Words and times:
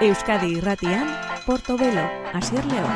Euskadi 0.00 0.56
Irratian, 0.56 1.04
Portobelo, 1.44 2.00
Asier 2.32 2.64
León. 2.64 2.88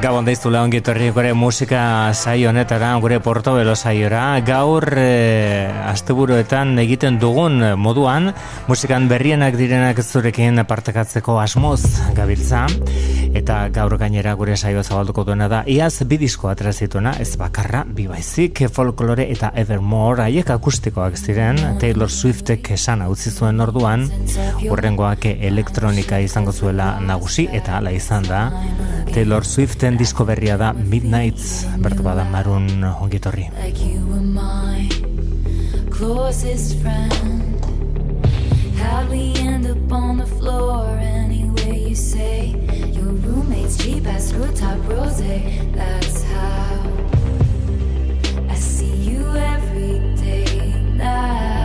Gabon 0.00 0.24
daiztu 0.24 0.48
lehon 0.48 0.72
gitorri 0.72 1.10
gure 1.12 1.34
musika 1.36 2.14
saio 2.14 2.48
honetara, 2.48 2.94
gure 3.02 3.18
portobelo 3.20 3.74
saiora. 3.76 4.40
Gaur 4.40 4.88
e, 4.96 5.68
asteburuetan 5.90 6.78
egiten 6.80 7.20
dugun 7.20 7.60
moduan, 7.76 8.32
musikan 8.64 9.08
berrienak 9.12 9.56
direnak 9.60 10.00
zurekin 10.00 10.64
partekatzeko 10.64 11.36
asmoz 11.44 11.82
gabiltza. 12.16 12.64
Eta 13.36 13.68
gaur 13.74 13.96
gainera 14.00 14.34
gure 14.34 14.56
saio 14.56 14.82
zabalduko 14.82 15.24
duena 15.28 15.48
da, 15.48 15.62
iaz 15.66 16.02
bidizko 16.08 16.50
atrazituena, 16.50 17.14
ez 17.20 17.36
bakarra, 17.40 17.84
bibaizik, 17.86 18.64
folklore 18.72 19.28
eta 19.30 19.52
evermore, 19.54 20.24
haiek 20.26 20.50
akustikoak 20.56 21.16
ziren, 21.16 21.60
Taylor 21.80 22.10
Swiftek 22.10 22.72
esan 22.76 23.06
utzi 23.06 23.30
zuen 23.30 23.60
orduan, 23.60 24.08
urrengoak 24.66 25.28
elektronika 25.30 26.20
izango 26.24 26.52
zuela 26.52 26.96
nagusi, 27.00 27.48
eta 27.52 27.78
ala 27.78 27.94
izan 27.94 28.26
da, 28.26 28.44
Taylor 29.12 29.44
Swift 29.46 29.76
duten 29.76 29.98
disko 30.00 30.24
berria 30.24 30.56
da 30.58 30.72
Midnights 30.72 31.66
bertu 31.84 32.02
bada 32.02 32.24
marun 32.24 32.82
ongitorri 32.82 33.50
like 33.60 33.76
How'd 38.76 39.10
we 39.10 39.34
end 39.36 39.66
up 39.66 39.92
on 39.92 40.18
the 40.18 40.26
floor 40.26 40.98
you 41.30 41.35
say 41.96 42.48
Your 42.92 43.12
roommate's 43.24 43.78
cheap 43.78 44.06
ass 44.06 44.28
screw 44.28 44.52
top 44.52 44.78
rose 44.86 45.18
That's 45.72 46.22
how 46.24 46.92
I 48.50 48.54
see 48.54 48.94
you 48.94 49.24
every 49.34 49.98
day 50.16 50.74
now 50.94 51.56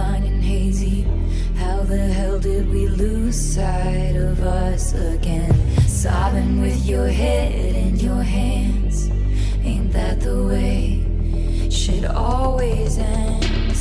Blind 0.00 0.24
and 0.24 0.42
hazy. 0.42 1.02
How 1.56 1.82
the 1.82 1.98
hell 1.98 2.38
did 2.38 2.70
we 2.70 2.88
lose 2.88 3.38
sight 3.38 4.16
of 4.16 4.40
us 4.40 4.94
again? 4.94 5.52
Sobbing 5.86 6.62
with 6.62 6.86
your 6.86 7.08
head 7.08 7.74
in 7.74 7.98
your 7.98 8.22
hands. 8.22 9.10
Ain't 9.62 9.92
that 9.92 10.20
the 10.20 10.42
way 10.46 11.04
shit 11.68 12.06
always 12.06 12.96
ends? 12.96 13.80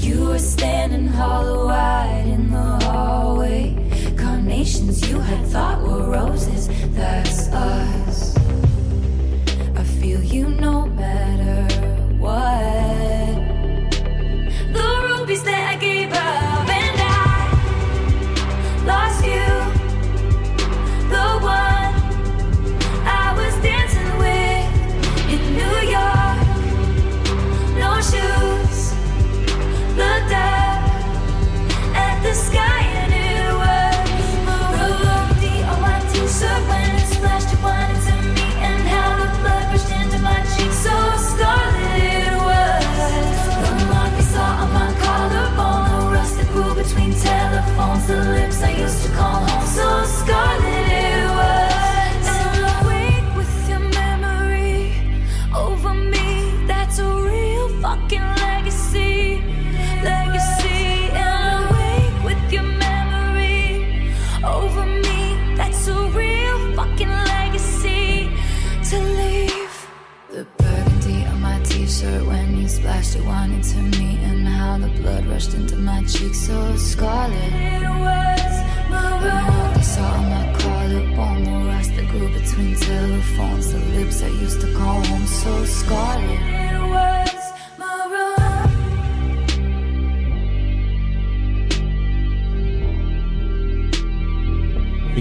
You 0.00 0.26
were 0.26 0.38
standing 0.38 1.06
hollow 1.06 1.68
eyed 1.68 2.26
in 2.26 2.50
the 2.50 2.68
hallway. 2.84 3.64
Carnations 4.18 5.08
you 5.08 5.20
had 5.20 5.46
thought 5.46 5.80
were 5.80 6.04
roses, 6.10 6.68
that's 6.92 7.48
us. 7.48 8.36
I 9.74 9.84
feel 10.00 10.22
you 10.22 10.50
no 10.50 10.84
matter 10.84 11.62
what. 12.18 12.77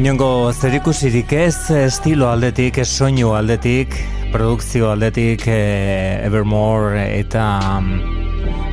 Inongo 0.08 0.54
zerikusirik 0.56 1.34
ez 1.36 1.68
estilo 1.76 2.30
aldetik, 2.32 2.78
ez 2.80 2.88
soinu 2.88 3.34
aldetik, 3.36 3.98
produkzio 4.32 4.94
aldetik, 4.94 5.44
eh, 5.52 6.24
Evermore 6.30 7.04
eta... 7.18 7.44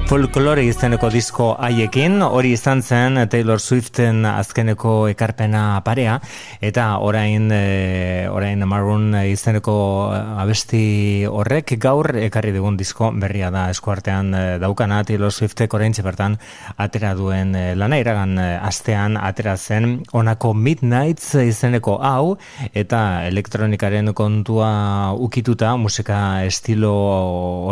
Folklore 0.05 0.67
izeneko 0.69 1.09
disko 1.09 1.47
haiekin, 1.57 2.19
hori 2.23 2.51
izan 2.53 2.83
zen 2.85 3.17
Taylor 3.33 3.57
Swiften 3.57 4.27
azkeneko 4.29 5.07
ekarpena 5.09 5.81
parea, 5.87 6.19
eta 6.61 6.99
orain, 7.01 7.47
e, 7.49 8.27
orain 8.29 8.61
Maroon 8.69 9.15
izeneko 9.25 9.75
abesti 10.13 11.25
horrek 11.25 11.73
gaur 11.81 12.11
ekarri 12.21 12.53
dugun 12.53 12.77
disko 12.77 13.09
berria 13.17 13.49
da. 13.55 13.71
Eskuartean 13.73 14.29
e, 14.37 14.43
daukana 14.61 14.99
Taylor 15.09 15.33
Swiftek 15.33 15.73
orain 15.73 15.97
bertan 16.05 16.37
atera 16.77 17.15
duen 17.17 17.57
e, 17.57 17.65
lana. 17.75 17.97
Iragan 18.05 18.37
e, 18.37 18.51
astean 18.61 19.17
atera 19.17 19.57
zen 19.57 20.03
onako 20.13 20.53
Midnights 20.53 21.33
izeneko 21.47 21.97
hau, 22.05 22.37
eta 22.75 23.25
elektronikaren 23.31 24.13
kontua 24.13 25.15
ukituta 25.17 25.79
musika 25.81 26.45
estilo 26.45 26.93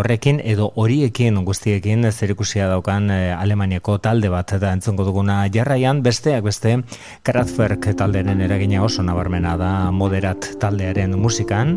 horrekin 0.01 0.41
edo 0.41 0.73
horiekin 0.81 1.45
guztiekin 1.45 2.09
zerikusia 2.23 2.69
daukan 2.71 3.11
e, 3.11 3.21
Alemaniako 3.35 3.99
talde 4.03 4.31
bat 4.31 4.55
eta 4.55 4.71
entzongo 4.77 5.07
duguna 5.09 5.43
jarraian 5.53 6.03
besteak 6.07 6.45
beste 6.47 6.77
Kraftwerk 7.27 7.91
taldearen 7.99 8.45
eragina 8.47 8.85
oso 8.87 9.03
nabarmena 9.03 9.57
da 9.59 9.73
moderat 9.91 10.53
taldearen 10.63 11.19
musikan. 11.19 11.77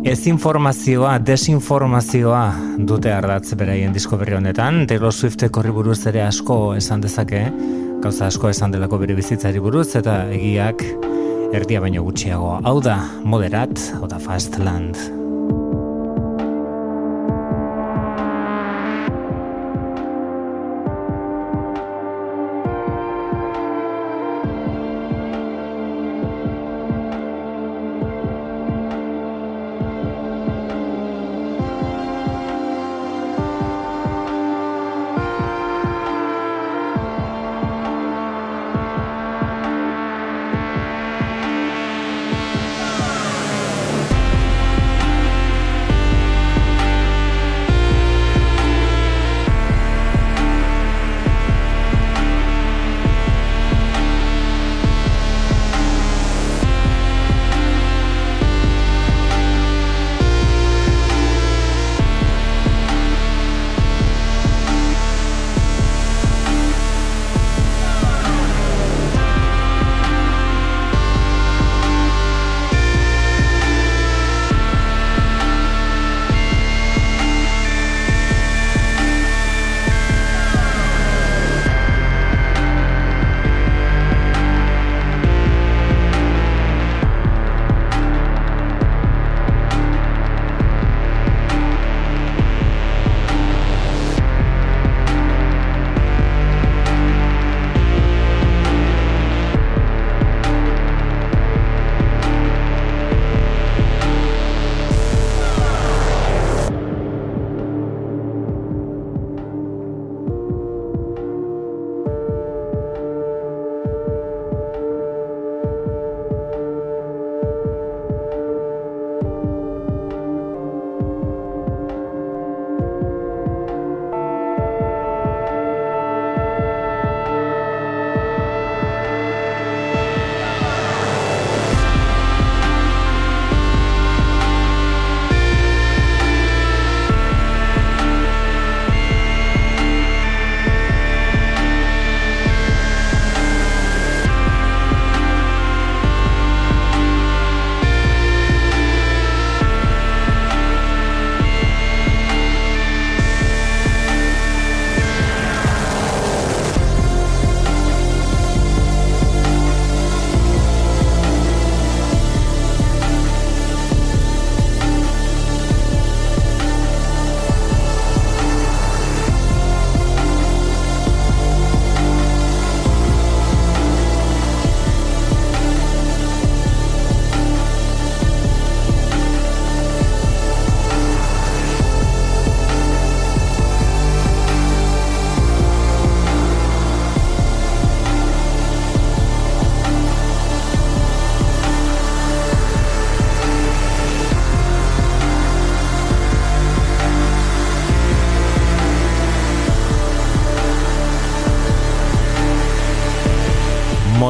Ez 0.00 0.24
informazioa, 0.26 1.18
desinformazioa 1.20 2.44
dute 2.88 3.12
ardatz 3.12 3.52
beraien 3.60 3.92
disko 3.92 4.16
berri 4.16 4.38
honetan, 4.38 4.86
Taylor 4.88 5.12
Swiftek 5.12 5.60
horri 5.60 5.74
buruz 5.76 5.98
ere 6.08 6.24
asko 6.24 6.56
esan 6.78 7.04
dezake, 7.04 7.44
gauza 8.00 8.30
asko 8.32 8.48
esan 8.48 8.72
delako 8.72 9.02
bere 9.04 9.18
bizitzari 9.18 9.60
buruz, 9.60 9.90
eta 10.00 10.22
egiak 10.32 10.86
erdia 11.52 11.84
baino 11.84 12.08
gutxiago. 12.08 12.56
Hau 12.64 12.78
da, 12.80 12.96
moderat, 13.28 13.76
hau 14.00 14.08
da 14.08 14.22
fast 14.24 14.56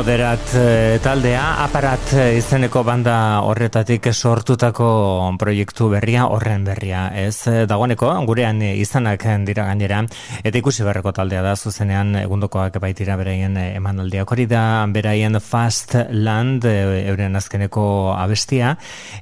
moderat 0.00 0.55
e, 0.56 0.99
taldea, 1.05 1.61
aparat 1.61 2.00
izeneko 2.11 2.81
banda 2.83 3.41
horretatik 3.47 4.09
sortutako 4.11 4.87
proiektu 5.39 5.87
berria, 5.93 6.25
horren 6.27 6.65
berria. 6.67 7.05
Ez 7.15 7.47
e, 7.47 7.67
dagoeneko, 7.71 8.09
gurean 8.27 8.59
izanak 8.67 9.23
dira 9.47 9.69
gainera, 9.69 10.01
eta 10.43 10.59
ikusi 10.59 10.83
berreko 10.83 11.12
taldea 11.15 11.43
da, 11.45 11.53
zuzenean 11.55 12.17
egundokoak 12.25 12.81
baitira 12.83 13.15
beraien 13.21 13.55
emanaldiak 13.62 14.33
hori 14.33 14.47
da, 14.51 14.87
beraien 14.91 15.39
Fast 15.39 15.95
Land, 16.11 16.67
euren 16.67 17.37
azkeneko 17.39 17.85
abestia, 18.17 18.73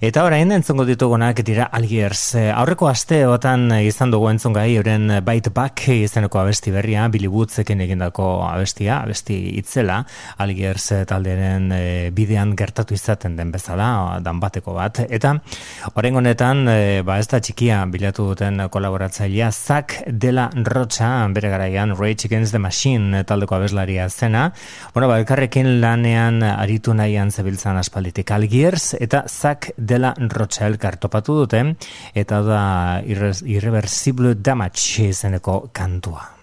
eta 0.00 0.24
orain 0.24 0.52
entzongo 0.56 0.86
ditugunak 0.88 1.42
dira 1.44 1.68
Algiers. 1.72 2.22
Aurreko 2.54 2.88
asteotan 2.88 3.68
izan 3.82 4.14
dugu 4.14 4.30
entzongai, 4.32 4.70
euren 4.78 5.18
Bite 5.26 5.52
Back 5.52 5.90
izeneko 5.92 6.40
abesti 6.40 6.72
berria, 6.72 7.08
Billy 7.12 7.28
Woodsekin 7.28 7.84
egindako 7.84 8.30
abestia, 8.48 9.02
abesti 9.02 9.42
itzela, 9.60 10.00
Algiers 10.38 10.90
eh, 10.96 11.04
taldearen 11.08 11.70
bidean 12.16 12.56
gertatu 12.78 12.94
izaten 12.94 13.36
den 13.36 13.50
bezala, 13.50 14.20
dan 14.22 14.38
bateko 14.40 14.74
bat. 14.76 15.00
Eta, 15.10 15.34
horren 15.94 16.16
honetan, 16.20 16.62
e, 16.70 17.02
ba 17.02 17.18
ez 17.18 17.26
da 17.26 17.40
txikia 17.40 17.80
bilatu 17.90 18.28
duten 18.30 18.62
kolaboratzailea, 18.70 19.50
Zak 19.50 20.04
dela 20.06 20.48
Rocha, 20.54 21.26
bere 21.34 21.50
garaian, 21.50 21.96
Rage 21.98 22.28
Against 22.28 22.52
the 22.52 22.58
Machine 22.58 23.24
taldeko 23.24 23.56
abeslaria 23.56 24.08
zena. 24.08 24.52
Bueno, 24.94 25.08
ba, 25.08 25.18
elkarrekin 25.18 25.80
lanean 25.80 26.42
aritu 26.42 26.94
nahian 26.94 27.30
zebiltzan 27.30 27.76
aspalditik 27.76 28.30
Algiers, 28.30 28.94
eta 29.00 29.24
Zak 29.26 29.72
dela 29.76 30.14
Rocha 30.18 30.66
elkar 30.66 30.96
topatu 30.96 31.42
duten, 31.42 31.76
eta 32.14 32.42
da 32.42 32.62
Irreversible 33.04 34.36
Damage 34.38 35.10
izeneko 35.10 35.64
kantua. 35.72 36.37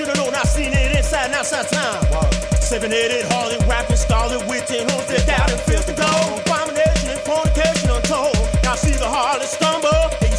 should've 0.00 0.16
known 0.16 0.34
I 0.34 0.42
seen 0.44 0.72
it 0.72 0.96
inside 0.96 1.26
and 1.26 1.34
outside 1.34 1.68
time. 1.68 2.10
Wow. 2.10 2.30
Seven 2.60 2.90
headed, 2.90 3.24
harlot, 3.26 3.66
rapping, 3.68 3.96
stalling 3.96 4.46
witch, 4.48 4.70
and 4.70 4.90
hoes 4.90 5.06
that 5.08 5.26
doubt 5.26 5.50
and 5.50 5.60
filth 5.60 5.90
gold. 5.96 6.40
Abomination 6.40 7.10
and 7.10 7.20
fornication 7.20 7.90
untold. 7.90 8.36
Now 8.62 8.76
see 8.76 8.92
the 8.92 9.04
harlot 9.04 9.44
stumble. 9.44 10.29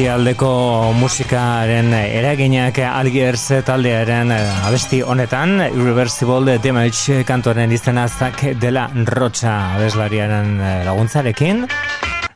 Eki 0.00 0.08
aldeko 0.08 0.50
musikaren 0.96 1.90
eraginak 1.92 2.78
Algiers 2.88 3.42
taldearen 3.68 4.30
abesti 4.32 5.02
honetan 5.04 5.58
Irreversible 5.66 6.54
Damage 6.64 7.18
kantoren 7.28 7.74
izena 7.76 8.06
zak 8.08 8.40
dela 8.62 8.86
rocha 9.12 9.74
abeslariaren 9.74 10.56
laguntzarekin. 10.88 11.66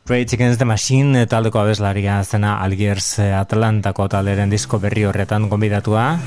Rage 0.05 0.37
Against 0.37 0.61
the 0.61 0.69
Machine 0.69 1.25
taldeko 1.25 1.63
abeslaria 1.63 2.19
zena 2.23 2.59
Algiers 2.61 3.15
Atlantako 3.17 4.11
talderen 4.13 4.53
disko 4.53 4.77
berri 4.77 5.09
horretan 5.09 5.49
gombidatua 5.49 6.19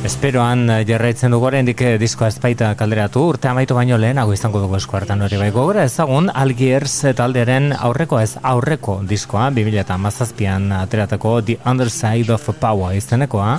Esperoan 0.00 0.62
eh, 0.72 0.78
jarraitzen 0.88 1.34
dugu 1.34 1.44
oraindik 1.50 1.82
eh, 1.84 1.96
diskoa 2.00 2.30
espaita 2.32 2.70
kalderatu. 2.78 3.20
Urte 3.34 3.50
amaitu 3.50 3.76
baino 3.76 3.98
lehenago 4.00 4.32
izango 4.32 4.62
dugu 4.62 4.78
eskuartan 4.78 5.20
hori 5.26 5.36
bai 5.36 5.50
gogora 5.52 5.84
ezagun 5.84 6.30
Algiers 6.42 6.94
talderen 7.18 7.74
aurreko 7.76 8.20
ez 8.20 8.32
aurreko 8.52 9.00
diskoa 9.10 9.50
2017an 9.58 10.72
ateratako 10.78 11.34
The 11.42 11.58
Underside 11.68 12.32
of 12.32 12.48
Power 12.60 12.96
izenekoa. 12.96 13.58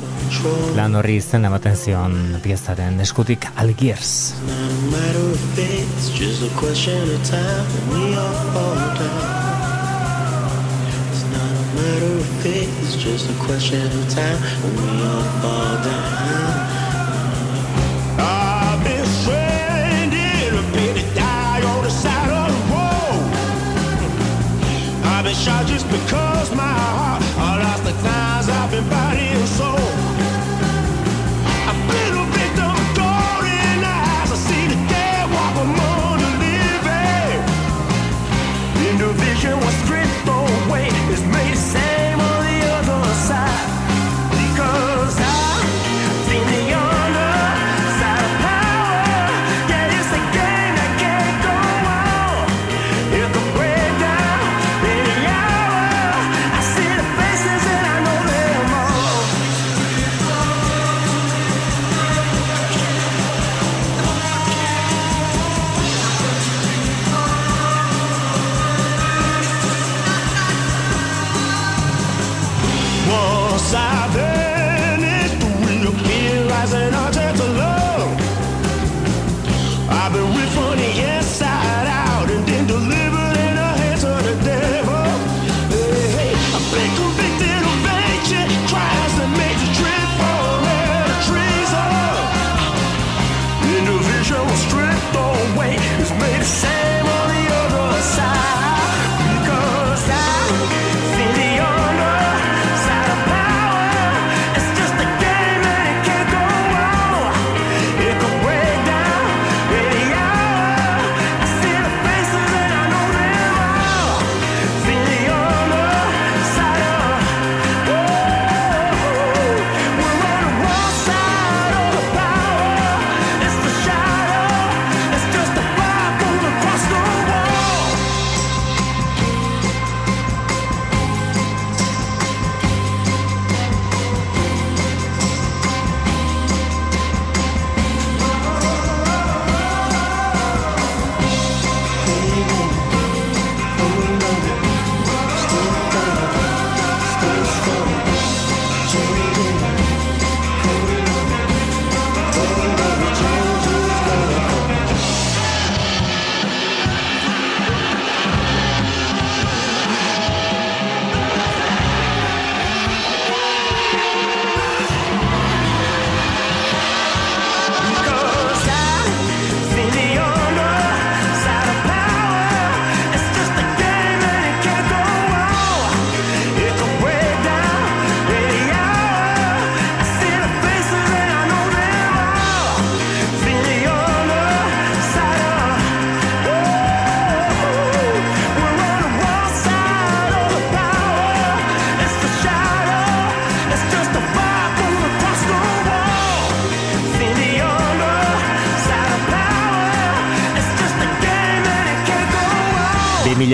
Lan 0.80 0.98
horri 0.98 1.20
izen 1.22 1.46
ematen 1.46 1.78
zion 1.78 2.18
piezaren 2.42 2.98
eskutik 3.06 3.46
Algiers 3.62 4.34
matter 11.82 12.22
it's 12.46 12.96
just 12.96 13.30
a 13.30 13.34
question 13.46 13.86
of 13.86 14.10
time 14.10 14.38
when 14.62 14.74
we 14.76 14.88
all 15.10 15.24
fall 15.42 15.76
down. 15.84 16.70
I've 18.20 18.84
been 18.84 19.06
stranded, 19.20 20.54
to 20.98 21.06
die 21.16 21.62
on 21.72 21.84
the 21.84 21.90
side 21.90 22.32
of 22.42 22.48
the 22.54 22.62
road. 22.74 23.24
I've 25.12 25.24
been 25.26 25.36
shot 25.36 25.66
just 25.66 25.88
because 25.90 26.54
my 26.56 26.74
heart, 26.84 27.24
I 27.38 27.64
lost 27.64 27.84
the 27.84 27.94
ties 28.04 28.50
I've 28.50 28.72
been 28.72 28.88
body 28.90 29.31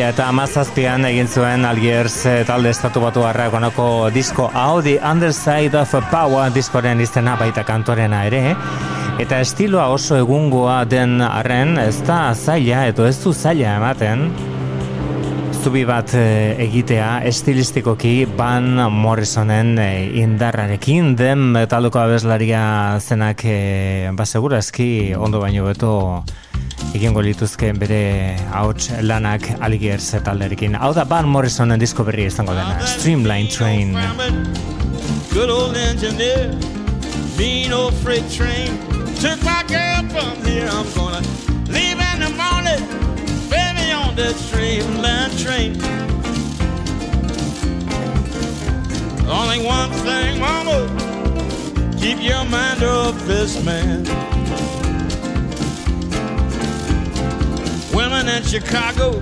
eta 0.08 0.30
amazazpian 0.32 1.04
egin 1.04 1.28
zuen 1.28 1.65
Algiers 1.67 2.13
eh, 2.30 2.43
talde 2.48 2.70
estatu 2.72 3.02
batu 3.04 3.26
konoko 3.52 4.10
disko 4.10 4.50
The 4.84 5.00
Underside 5.04 5.78
of 5.78 5.93
Power 6.12 6.52
diskoren 6.54 7.02
izena 7.02 7.36
baita 7.36 7.63
kantorena 7.63 8.26
ere. 8.26 8.56
Eta 9.20 9.39
estiloa 9.39 9.88
oso 9.89 10.15
egungoa 10.15 10.86
den 10.86 11.22
arren 11.22 11.78
ez 11.78 12.02
da 12.08 12.34
zaila 12.34 12.88
eto 12.88 13.06
ez 13.06 13.22
du 13.24 13.34
zaila 13.34 13.76
ematen 13.76 14.32
zubi 15.63 15.84
bat 15.84 16.13
eh, 16.13 16.56
egitea 16.60 17.24
estilistikoki 17.26 18.28
Van 18.38 18.91
Morrisonen 18.91 19.78
eh, 19.78 20.20
indarrarekin. 20.22 21.15
Den 21.15 21.54
talduko 21.67 22.00
abeslaria 22.00 23.00
zenak 23.02 23.43
ba 24.13 24.26
segurazki 24.26 25.15
ondo 25.17 25.39
baino 25.39 25.65
beto 25.65 26.24
egingo 26.97 27.21
lituzke 27.21 27.69
bere 27.77 28.36
hauts 28.51 28.89
lanak 29.05 29.45
aligier 29.62 30.01
zetalderekin. 30.01 30.75
Hau 30.81 30.93
da 30.97 31.05
Van 31.05 31.27
Morrisonen 31.29 31.79
disko 31.79 32.05
berri 32.07 32.25
izango 32.25 32.55
dena. 32.57 32.79
Streamline 32.97 33.51
Train. 33.53 33.93
Good 35.31 35.49
old 35.49 35.77
engineer, 35.77 36.55
mean 37.38 37.73
old 37.73 37.93
freight 38.01 38.25
train. 38.31 38.79
Took 39.21 39.43
my 39.43 39.63
girl 39.69 40.01
from 40.10 40.45
here, 40.45 40.69
I'm 40.69 40.89
gonna 40.95 41.21
leave 41.69 41.99
in 41.99 42.19
the 42.25 42.31
morning. 42.33 42.81
Baby 43.49 43.91
on 43.93 44.15
that 44.15 44.36
streamline 44.36 45.31
train. 45.38 45.77
Only 49.29 49.60
one 49.65 49.91
thing, 50.05 50.39
mama, 50.39 50.79
keep 51.99 52.21
your 52.21 52.45
mind 52.45 52.81
off 52.83 53.15
this 53.27 53.63
man. 53.63 54.37
Women 58.27 58.43
in 58.43 58.49
Chicago, 58.49 59.21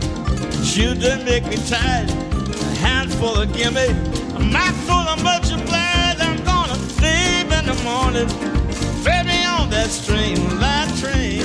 should 0.63 0.99
they 0.99 1.23
make 1.23 1.45
me 1.45 1.57
tired? 1.57 2.09
Hands 2.09 2.81
handful 2.81 3.35
of 3.39 3.53
gimme, 3.53 3.89
a 4.35 4.39
mouthful 4.39 4.95
of 4.95 5.23
much. 5.23 5.51
I'm 5.51 6.43
gonna 6.43 6.73
leave 7.03 7.51
in 7.51 7.65
the 7.67 7.79
morning. 7.83 8.27
Baby 9.03 9.45
on 9.45 9.69
that 9.69 9.89
streamline 9.91 10.89
train. 10.97 11.43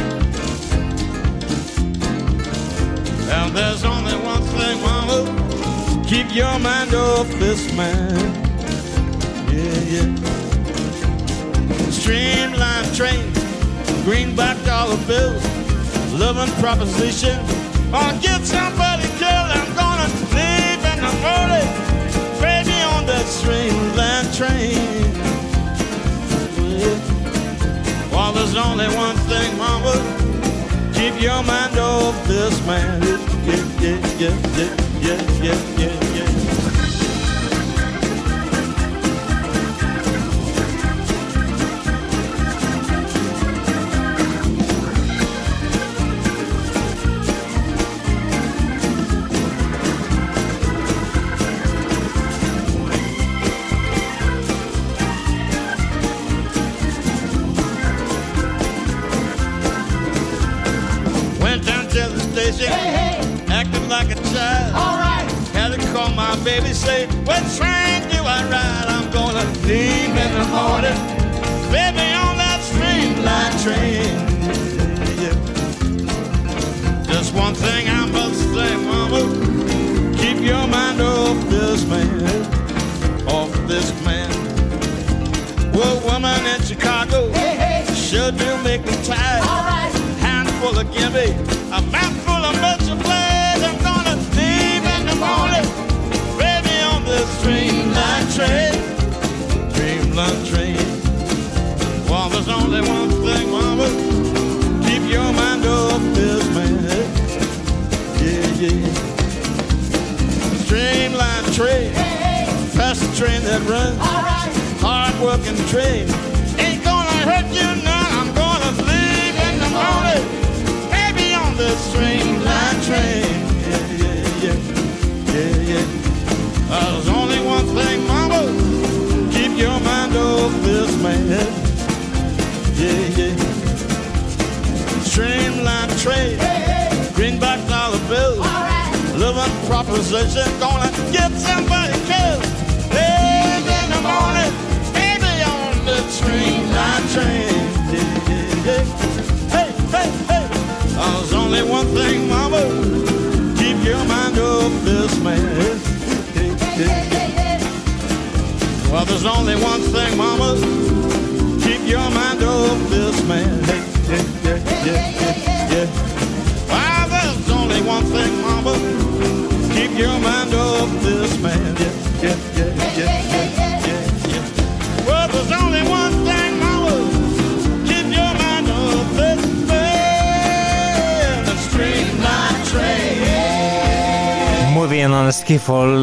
And 3.28 3.54
there's 3.54 3.84
only 3.84 4.16
one 4.24 4.42
thing, 4.56 4.80
mama. 4.80 6.04
Keep 6.08 6.34
your 6.34 6.58
mind 6.60 6.94
off 6.94 7.28
this 7.38 7.70
man. 7.74 8.16
Yeah, 9.52 9.80
yeah. 9.94 10.08
Streamline 11.90 12.94
train, 12.94 13.30
greenback 14.04 14.56
dollar 14.64 14.96
bills, 15.06 15.59
loving 16.20 16.52
proposition. 16.60 17.34
I'll 17.94 18.20
get 18.20 18.44
somebody 18.44 19.04
killed. 19.16 19.50
I'm 19.56 19.74
gonna 19.74 20.08
leave 20.36 20.82
in 20.92 20.98
the 21.00 21.14
morning. 21.24 21.68
Baby 22.44 22.76
on 22.92 23.06
that 23.06 23.24
streamline 23.24 24.28
train. 24.36 25.08
Yeah. 26.78 26.98
Well, 28.12 28.32
there's 28.34 28.54
only 28.54 28.88
one 28.94 29.16
thing, 29.30 29.56
mama. 29.56 29.94
Keep 30.92 31.22
your 31.22 31.42
mind 31.42 31.78
off 31.78 32.14
this 32.28 32.54
man. 32.66 33.00
Yeah, 33.02 33.56
yeah, 33.80 33.98
yeah, 34.18 34.36
yeah, 34.58 34.76
yeah, 35.00 35.20
yeah, 35.42 35.78
yeah, 35.78 35.99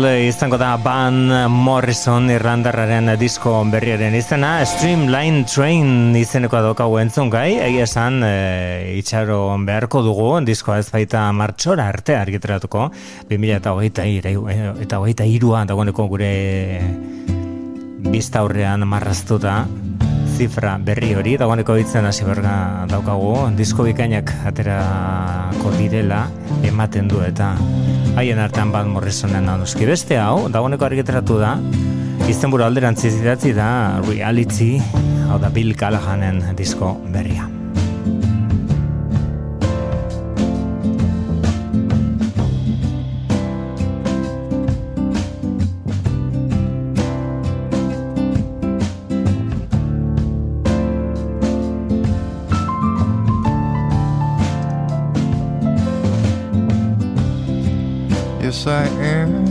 izango 0.05 0.57
da 0.57 0.75
Van 0.77 1.15
Morrison 1.49 2.29
Irlandarraren 2.29 3.09
disko 3.17 3.53
berriaren 3.71 4.13
izena. 4.17 4.59
Streamline 4.65 5.45
Train 5.49 6.15
izeneko 6.15 6.59
daukagu 6.61 6.99
entzun 7.01 7.31
gai. 7.33 7.55
Egia 7.61 7.87
esan 7.87 8.21
e, 8.25 8.97
itxaro 8.99 9.55
beharko 9.65 10.03
dugu. 10.05 10.29
Diskoa 10.45 10.77
ez 10.83 10.87
baita 10.93 11.25
martxora 11.33 11.87
arte 11.89 12.15
argitaratuko. 12.15 12.89
2000 13.29 13.57
eta 13.57 13.73
hogeita 13.73 14.05
eta 14.85 15.01
hogeita 15.01 15.25
irua 15.25 15.65
dagoeneko 15.65 16.07
gure 16.11 16.31
bizta 18.11 18.45
aurrean 18.45 18.85
marraztuta 18.87 19.65
zifra 20.37 20.77
berri 20.77 21.15
hori. 21.17 21.37
Dagoeneko 21.41 21.75
hitzen 21.81 22.05
hasi 22.05 22.27
berga 22.27 22.85
daukagu. 22.91 23.33
Disko 23.57 23.87
bikainak 23.87 24.33
aterako 24.51 25.73
direla 25.79 26.27
ematen 26.63 27.09
du 27.09 27.23
eta 27.25 27.55
haien 28.17 28.39
artean 28.41 28.71
bat 28.73 28.87
Morrisonen 28.89 29.45
noski. 29.61 29.85
Beste 29.85 30.17
hau 30.17 30.47
dagoeneko 30.49 30.87
argitaratu 30.87 31.37
da 31.41 31.53
izenburu 32.27 32.65
alderantziz 32.65 33.13
idatzi 33.19 33.53
da 33.57 33.69
reality 34.07 34.71
hau 35.29 35.37
da 35.43 35.53
Bill 35.53 35.75
Callahanen 35.77 36.41
disko 36.57 36.95
berria 37.13 37.46
I 58.69 58.85
am. 58.99 59.46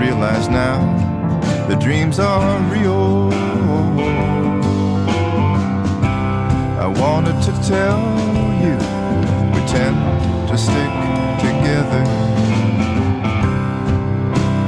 Realize 0.00 0.48
now 0.48 0.78
the 1.68 1.76
dreams 1.76 2.18
are 2.18 2.58
real. 2.72 3.30
I 6.80 6.86
wanted 6.86 7.38
to 7.42 7.52
tell 7.68 8.00
you 8.64 8.76
we 9.54 9.60
tend 9.68 9.96
to 10.48 10.56
stick 10.56 10.92
together 11.46 12.04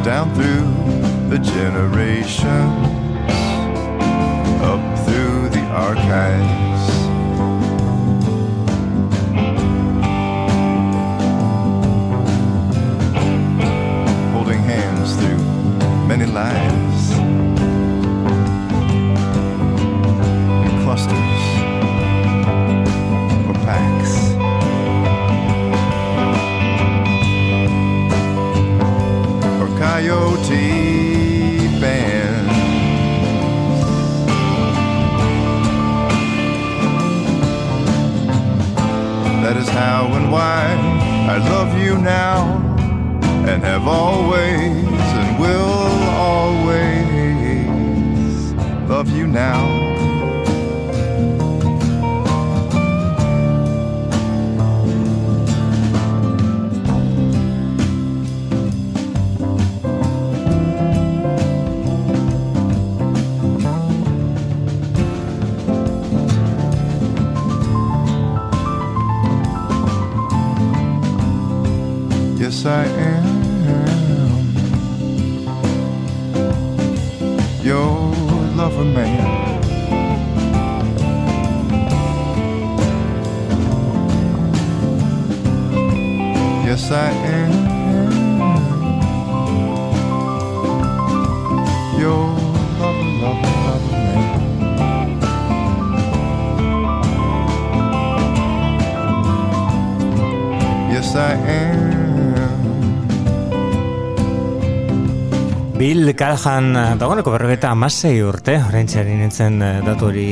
down 0.05 0.35
through 0.35 0.69
the 1.31 1.39
generations, 1.39 2.87
up 4.63 4.83
through 5.07 5.49
the 5.49 5.65
archives. 5.71 6.92
Many 16.23 16.33
lives 16.33 17.11
in 20.67 20.83
clusters 20.85 21.43
or 23.49 23.55
packs. 23.65 24.33
or 29.61 29.69
coyote 29.79 31.59
band. 31.81 32.49
That 39.45 39.57
is 39.57 39.69
how 39.69 40.07
and 40.13 40.31
why 40.31 40.75
I 41.29 41.39
love 41.39 41.79
you 41.83 41.99
now 41.99 42.63
and 43.49 43.63
have 43.65 43.89
always 43.89 44.93
and 45.23 45.39
will 45.41 46.12
always 46.33 47.69
love 48.89 49.11
you 49.11 49.27
now. 49.27 49.92
Man. 78.93 79.32
Bill 106.03 106.17
Callahan 106.19 106.99
dagoeneko 106.99 107.31
berrogeta 107.31 107.69
amasei 107.71 108.17
urte, 108.27 108.57
horreintxeari 108.59 109.13
nintzen 109.21 109.61
eh, 109.63 109.69
datu 109.87 110.09
hori 110.09 110.25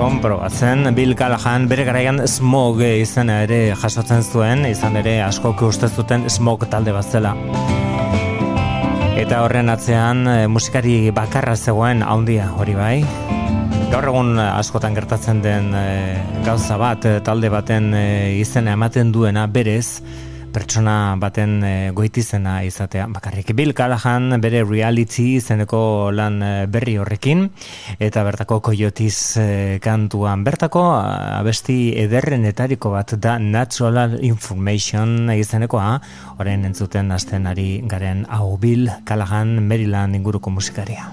konprobatzen. 0.00 0.88
Bill 0.96 1.14
Callahan 1.14 1.68
bere 1.70 1.84
garaian 1.86 2.18
smog 2.26 2.82
izena 2.82 3.36
ere 3.44 3.60
jasotzen 3.78 4.26
zuen, 4.26 4.64
izan 4.66 4.98
ere 4.98 5.20
askok 5.22 5.62
uste 5.68 5.86
zuten 5.86 6.26
smog 6.26 6.66
talde 6.72 6.90
bat 6.96 7.06
zela. 7.06 7.36
Eta 9.22 9.44
horren 9.44 9.70
atzean 9.70 10.26
eh, 10.26 10.50
musikari 10.50 10.96
bakarra 11.14 11.54
zegoen 11.54 12.02
haundia 12.02 12.50
hori 12.58 12.74
bai. 12.74 12.96
Gaur 13.94 14.10
egun 14.10 14.42
askotan 14.42 14.98
gertatzen 14.98 15.38
den 15.46 15.70
eh, 15.78 16.18
gauza 16.42 16.82
bat, 16.82 17.06
eh, 17.06 17.22
talde 17.22 17.54
baten 17.54 17.92
eh, 17.94 18.40
izena 18.42 18.74
ematen 18.74 19.14
duena 19.14 19.46
berez, 19.46 20.02
pertsona 20.52 21.16
baten 21.20 21.56
e, 21.64 21.72
goitizena 21.96 22.60
izatea. 22.66 23.08
Bakarrik 23.12 23.52
Bill 23.56 23.74
Callahan 23.74 24.36
bere 24.42 24.62
reality 24.68 25.36
izeneko 25.38 26.12
lan 26.14 26.38
e, 26.42 26.52
berri 26.70 26.98
horrekin 27.00 27.48
eta 27.98 28.24
bertako 28.28 28.60
koiotiz 28.68 29.16
e, 29.40 29.48
kantuan 29.82 30.44
bertako 30.44 30.84
abesti 30.94 31.96
ederrenetariko 32.04 32.92
bat 32.94 33.16
da 33.16 33.38
Natural 33.42 34.18
Information 34.22 35.32
izenekoa 35.34 35.98
orain 36.38 36.68
entzuten 36.68 37.12
hasten 37.12 37.48
ari 37.50 37.82
garen 37.88 38.26
hau 38.30 38.56
Bill 38.60 38.90
Callahan 39.08 39.58
Maryland 39.66 40.20
inguruko 40.20 40.50
musikaria. 40.50 41.10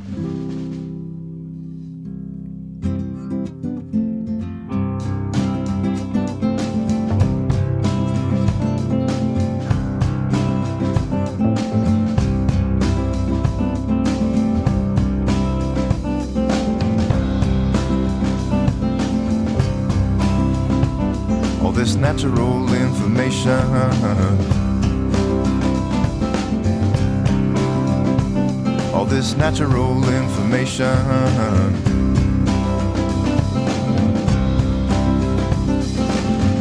All 29.00 29.06
this 29.06 29.34
natural 29.38 30.04
information. 30.10 30.86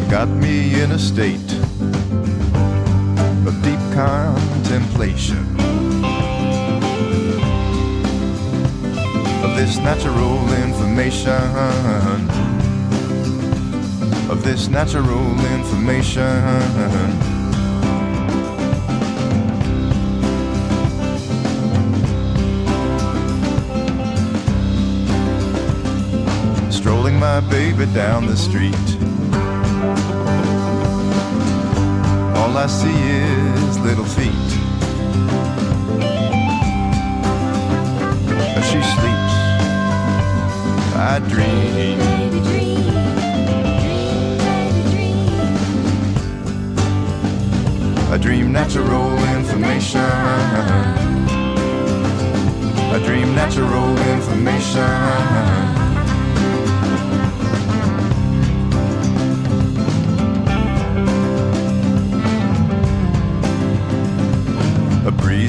Got 0.09 0.29
me 0.29 0.81
in 0.81 0.92
a 0.92 0.98
state 1.01 1.53
of 3.44 3.61
deep 3.64 3.81
contemplation 3.92 5.44
of 9.42 9.57
this 9.57 9.79
natural 9.79 10.38
information 10.62 11.42
of 14.31 14.44
this 14.44 14.68
natural 14.68 15.29
information. 15.57 17.38
My 27.40 27.51
baby 27.51 27.87
down 27.94 28.27
the 28.27 28.37
street. 28.37 28.74
All 32.37 32.57
I 32.57 32.66
see 32.66 32.90
is 32.90 33.79
little 33.79 34.05
feet. 34.05 34.48
As 38.59 38.64
she 38.70 38.81
sleeps, 38.94 39.35
I 40.96 41.20
dream. 41.29 42.01
I 48.11 48.18
dream 48.20 48.53
natural 48.53 49.12
information. 49.37 50.01
I 52.94 53.01
dream 53.07 53.33
natural 53.37 53.96
information. 54.14 55.88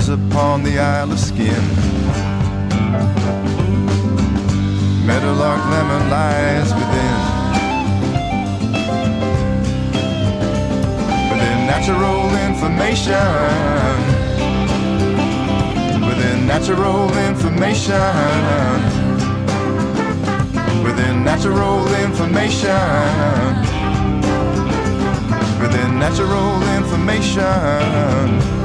Upon 0.10 0.64
the 0.64 0.80
Isle 0.80 1.12
of 1.12 1.20
Skin. 1.20 1.64
Meadowlark 5.06 5.64
lemon 5.70 6.10
lies 6.10 6.74
within. 6.74 7.20
Within 11.30 11.60
natural 11.68 12.36
information. 12.48 13.38
Within 16.08 16.48
natural 16.48 17.16
information. 17.30 18.82
Within 20.84 21.24
natural 21.24 21.88
information. 22.04 22.74
Within 25.62 26.00
natural 26.00 26.64
information. 26.80 28.59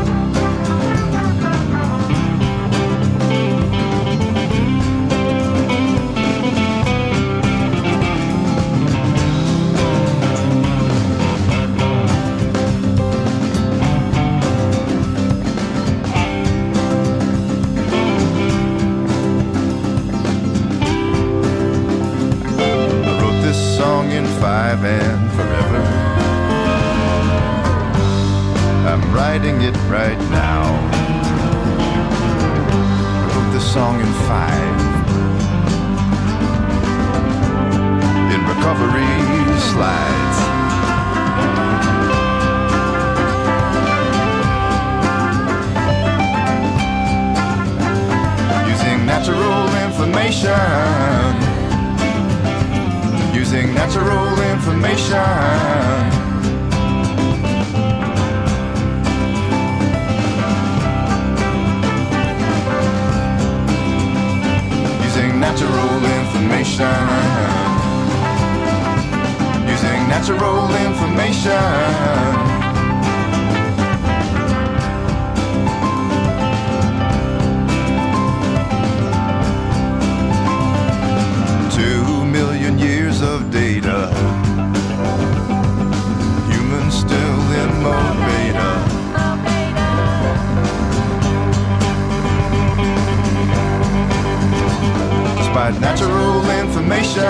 Despite 95.74 95.80
natural 95.80 96.50
information. 96.60 97.22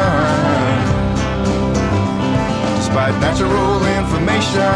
Despite 2.76 3.20
natural 3.20 3.86
information. 3.86 4.74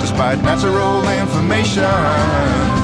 Despite 0.00 0.42
natural 0.42 1.08
information. 1.08 2.81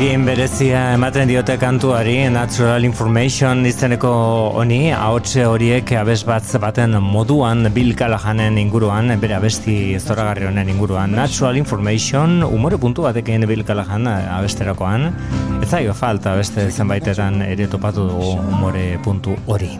Argin 0.00 0.22
berezia 0.24 0.94
ematen 0.94 1.28
diote 1.28 1.58
kantuari 1.60 2.14
Natural 2.32 2.86
Information 2.88 3.66
izeneko 3.68 4.08
honi 4.56 4.94
ahotse 4.96 5.42
horiek 5.44 5.92
abes 6.00 6.22
bat 6.24 6.46
baten 6.62 6.96
moduan 7.04 7.68
Bill 7.74 7.92
Callahanen 7.98 8.56
inguruan 8.56 9.12
bere 9.20 9.34
abesti 9.36 9.98
zoragarri 10.00 10.46
honen 10.48 10.70
inguruan 10.72 11.12
Natural 11.12 11.58
Information 11.60 12.40
umore 12.48 12.78
puntu 12.80 13.04
batekin 13.04 13.44
Bill 13.44 13.60
Callahan 13.62 14.08
abesterakoan 14.08 15.04
ez 15.60 15.68
zaio 15.68 15.92
falta 15.92 16.32
beste 16.40 16.70
zenbaitetan 16.70 17.42
ere 17.50 17.68
topatu 17.68 18.08
dugu 18.08 18.32
umore 18.56 18.96
puntu 19.04 19.36
hori 19.46 19.76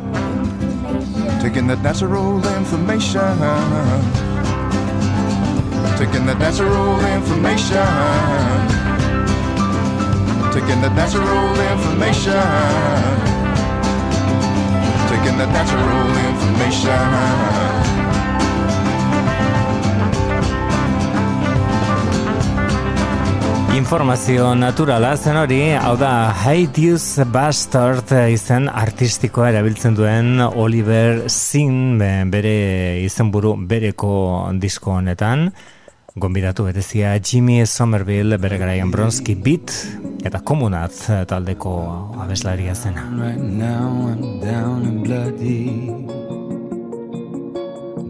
Taking 1.41 1.67
that 1.69 1.83
natural 1.83 2.45
information. 2.59 3.41
Taking 5.97 6.27
that 6.27 6.39
natural 6.39 7.01
information. 7.17 8.90
Taking 10.53 10.81
that 10.83 10.95
natural 10.97 11.55
information. 11.75 12.35
Taking 15.11 15.39
that 15.39 15.51
natural 15.55 16.11
information. 16.31 17.71
Informazio 23.79 24.55
naturala 24.59 25.15
zen 25.17 25.37
hori, 25.39 25.61
hau 25.79 25.95
da 25.97 26.35
Hideous 26.43 27.21
Bastard 27.31 28.11
izen 28.35 28.67
artistikoa 28.69 29.53
erabiltzen 29.53 29.95
duen 29.95 30.41
Oliver 30.43 31.29
Sin 31.31 32.01
bere 32.01 32.99
izenburu 33.07 33.55
bereko 33.71 34.51
disko 34.59 34.99
honetan. 34.99 35.53
Gonbidatu 36.17 36.65
berezia 36.67 37.15
Jimmy 37.23 37.65
Somerville 37.67 38.37
bere 38.39 38.59
garaian 38.59 38.91
Bronski 38.91 39.37
Beat 39.39 39.71
eta 40.27 40.41
Komunat 40.43 40.93
taldeko 41.31 41.73
abeslaria 42.19 42.75
zena. 42.75 43.07
Right 43.15 43.39
now 43.39 44.11
I'm 44.11 44.41
down 44.43 44.83
and 44.91 45.05
bloody, 45.07 45.95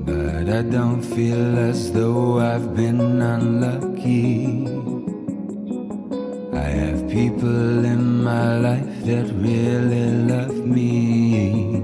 but 0.08 0.48
I 0.48 0.62
don't 0.62 1.02
feel 1.02 1.58
as 1.58 1.92
though 1.92 2.40
I've 2.40 2.74
been 2.74 3.20
unlucky. 3.20 4.64
I 6.56 6.68
have 6.72 7.06
people 7.08 7.84
in 7.84 8.24
my 8.24 8.58
life 8.58 9.04
that 9.04 9.28
really 9.36 10.24
love 10.24 10.56
me. 10.64 11.79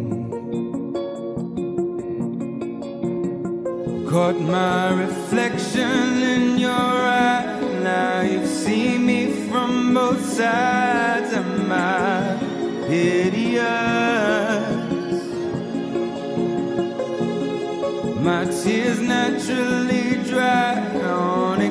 Caught 4.16 4.40
my 4.40 4.94
reflection 4.94 6.22
in 6.22 6.58
your 6.58 6.70
eye. 6.70 7.60
Now 7.82 8.22
you've 8.22 8.48
seen 8.48 9.04
me 9.04 9.46
from 9.46 9.92
both 9.92 10.24
sides 10.24 11.34
of 11.34 11.46
my 11.68 12.40
idiot. 12.88 13.62
My 18.22 18.46
tears 18.46 19.02
naturally 19.02 20.24
dry 20.24 20.78
on 21.02 21.60
exposure 21.60 21.65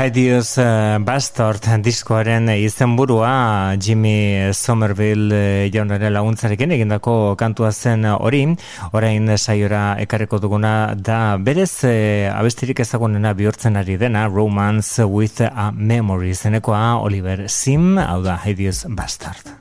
Hideous 0.00 0.56
uh, 0.56 0.96
Bastard 1.04 1.66
diskoaren 1.84 2.48
izenburua 2.54 3.74
Jimmy 3.76 4.48
Somerville 4.56 5.36
uh, 5.36 5.66
jaunaren 5.68 6.14
laguntzarekin 6.14 6.72
egindako 6.72 7.36
kantua 7.36 7.68
zen 7.68 8.08
hori, 8.08 8.46
orain 8.96 9.28
saiora 9.36 9.98
ekarreko 10.00 10.40
duguna 10.40 10.94
da 10.96 11.36
berez 11.36 11.84
uh, 11.84 12.32
abestirik 12.32 12.80
ezagunena 12.80 13.34
bihurtzen 13.36 13.76
ari 13.76 14.00
dena 14.00 14.24
Romance 14.32 15.04
with 15.04 15.44
a 15.44 15.70
Memory 15.70 16.32
zenekoa 16.32 17.02
Oliver 17.04 17.50
Sim, 17.52 17.98
hau 18.00 18.22
da 18.24 18.40
Hideous 18.40 18.86
Bastard. 18.88 19.59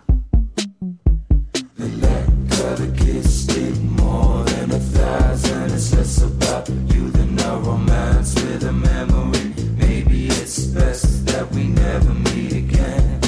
Never 11.94 12.14
meet 12.30 12.54
again. 12.54 13.20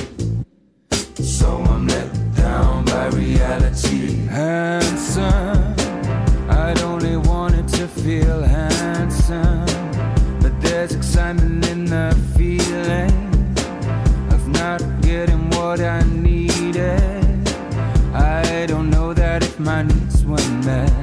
So 1.15 1.47
I'm 1.73 1.87
let 1.87 2.09
down 2.35 2.85
by 2.85 3.07
reality. 3.07 4.27
Handsome, 4.27 5.75
I'd 6.47 6.79
only 6.91 7.17
wanted 7.17 7.67
to 7.79 7.87
feel 7.87 8.39
handsome, 8.43 9.65
but 10.43 10.53
there's 10.61 10.93
excitement 10.93 11.67
in 11.73 11.85
the 11.85 12.09
feeling 12.37 13.15
of 14.35 14.41
not 14.59 14.79
getting 15.01 15.43
what 15.55 15.79
I 15.81 16.03
needed. 16.03 17.41
I 18.13 18.65
don't 18.67 18.89
know 18.91 19.11
that 19.13 19.43
if 19.43 19.59
my 19.59 19.81
needs 19.81 20.23
were 20.23 20.49
met, 20.69 20.93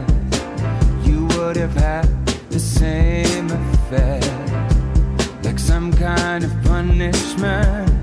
you 1.06 1.26
would 1.32 1.56
have 1.56 1.74
had 1.74 2.06
the 2.50 2.60
same 2.60 3.46
effect 3.50 4.38
like 5.44 5.58
some 5.58 5.92
kind 5.94 6.44
of 6.44 6.57
punishment. 6.78 7.97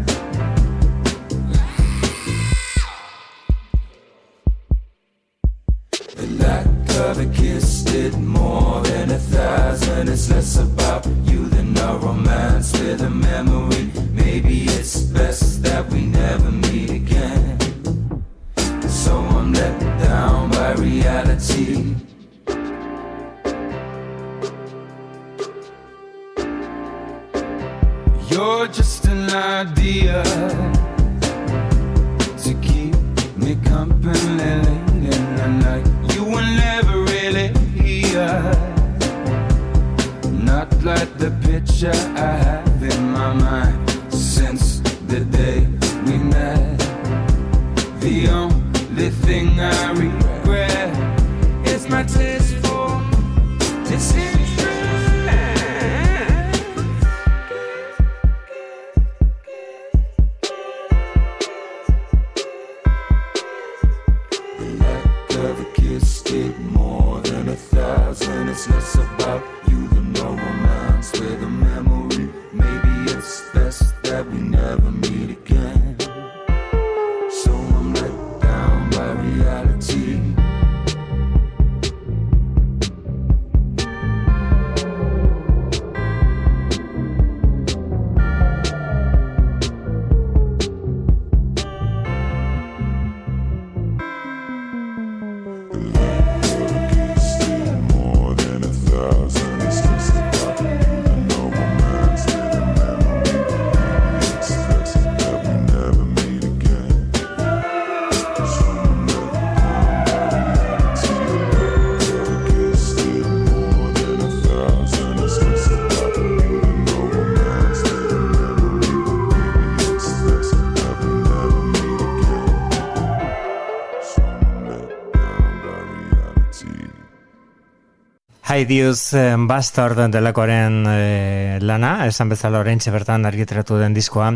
Haidius 128.55 129.13
eh, 129.19 129.35
Bastard 129.35 129.97
delakoaren 130.13 130.85
eh, 130.87 131.57
lana, 131.59 132.05
esan 132.07 132.29
bezala 132.31 132.61
oraintxe 132.63 132.91
bertan 132.93 133.27
argitaratu 133.27 133.75
den 133.81 133.91
diskoa, 133.97 134.29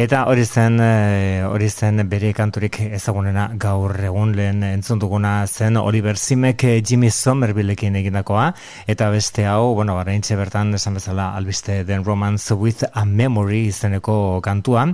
eta 0.00 0.22
hori 0.30 0.46
zen, 0.46 0.78
eh, 0.80 1.42
hori 1.44 1.68
zen 1.68 2.00
bere 2.08 2.30
kanturik 2.32 2.78
ezagunena 2.86 3.50
gaur 3.60 3.92
egun. 4.00 4.32
Lehen 4.36 4.64
entzun 4.64 5.02
duguna 5.02 5.34
zen 5.46 5.76
Oliver 5.76 6.16
Simek 6.16 6.64
Jimmy 6.80 7.10
Somervillekin 7.12 7.98
egindakoa, 8.00 8.46
eta 8.88 9.10
beste 9.12 9.44
hau, 9.44 9.74
bueno, 9.76 9.98
oraintxe 10.00 10.38
bertan 10.40 10.72
esan 10.80 10.96
bezala 10.96 11.28
albiste 11.36 11.82
den 11.84 12.04
Romance 12.04 12.56
with 12.56 12.88
a 12.94 13.04
Memory 13.04 13.66
izeneko 13.74 14.40
kantua, 14.40 14.86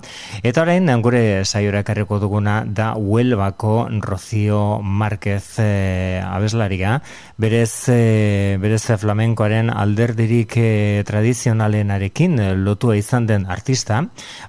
eta 0.42 0.66
orain 0.66 0.90
gure 1.06 1.44
saiora 1.44 1.84
ekarriko 1.86 2.18
duguna 2.18 2.64
da 2.66 2.96
Huelbako 2.98 3.86
Rocío 4.02 4.82
Márquez 4.82 5.60
eh, 5.62 6.18
abeslaria, 6.26 6.98
berez, 7.38 7.86
eh, 7.94 8.58
berez 8.58 8.71
flamenkoaren 8.78 9.70
alderdirik 9.70 10.56
eh, 10.56 11.02
tradizionalenarekin 11.04 12.38
eh, 12.38 12.52
lotua 12.56 12.96
izan 12.96 13.26
den 13.26 13.46
artista, 13.46 14.00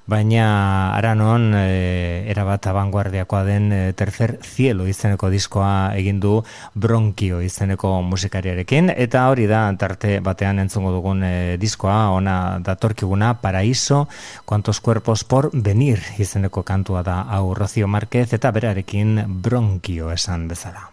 baina 0.07 0.93
aranon 0.95 1.53
eh, 1.57 2.30
erabat 2.32 2.67
abanguardiakoa 2.71 3.43
den 3.47 3.71
eh, 3.71 3.93
tercer 3.93 4.38
cielo 4.43 4.88
izeneko 4.88 5.30
diskoa 5.30 5.93
egin 5.97 6.19
du 6.24 6.43
bronkio 6.74 7.41
izeneko 7.41 8.01
musikariarekin, 8.01 8.93
eta 8.95 9.28
hori 9.30 9.47
da 9.47 9.65
tarte 9.80 10.19
batean 10.24 10.63
entzungo 10.63 10.93
dugun 10.95 11.24
eh, 11.28 11.57
diskoa, 11.59 12.09
ona 12.15 12.59
datorkiguna 12.63 13.36
Paraíso, 13.41 14.07
cuantos 14.45 14.80
cuerpos 14.80 15.24
por 15.24 15.49
venir 15.53 15.99
izeneko 16.17 16.63
kantua 16.63 17.03
da 17.03 17.21
hau 17.28 17.53
Rocío 17.53 17.88
Márquez, 17.88 18.32
eta 18.34 18.51
berarekin 18.51 19.24
bronkio 19.43 20.11
esan 20.11 20.47
bezala. 20.47 20.92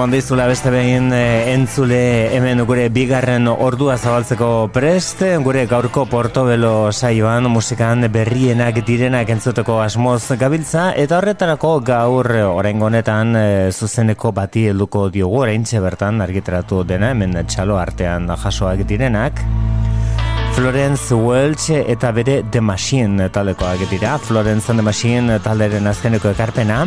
egon 0.00 0.14
dizula 0.14 0.46
beste 0.48 0.70
behin 0.72 1.10
eh, 1.12 1.52
entzule 1.52 2.30
hemen 2.32 2.62
gure 2.64 2.86
bigarren 2.88 3.44
ordua 3.52 3.98
zabaltzeko 3.98 4.70
prest, 4.72 5.20
gure 5.44 5.66
gaurko 5.68 6.06
portobelo 6.08 6.88
saioan 6.90 7.50
musikan 7.52 8.06
berrienak 8.08 8.80
direnak 8.86 9.28
entzuteko 9.34 9.76
asmoz 9.84 10.38
gabiltza, 10.40 10.94
eta 10.96 11.18
horretarako 11.18 11.74
gaur 11.84 12.30
orain 12.46 12.80
honetan 12.80 13.36
e, 13.36 13.44
zuzeneko 13.76 14.32
bati 14.32 14.70
helduko 14.70 15.10
diogu, 15.12 15.42
orain 15.42 15.68
bertan 15.68 16.24
argitratu 16.24 16.80
dena, 16.82 17.10
hemen 17.10 17.36
txalo 17.44 17.76
artean 17.76 18.32
jasoak 18.40 18.86
direnak. 18.88 19.44
Florence 20.56 21.14
Welch 21.14 21.70
eta 21.76 22.10
bere 22.10 22.42
The 22.50 22.60
Machine 22.60 23.28
talekoak 23.28 23.84
dira, 23.90 24.16
Florence 24.18 24.70
and 24.70 24.80
The 24.80 24.82
Machine 24.82 25.38
taleren 25.44 25.86
azkeneko 25.86 26.32
ekarpena, 26.32 26.86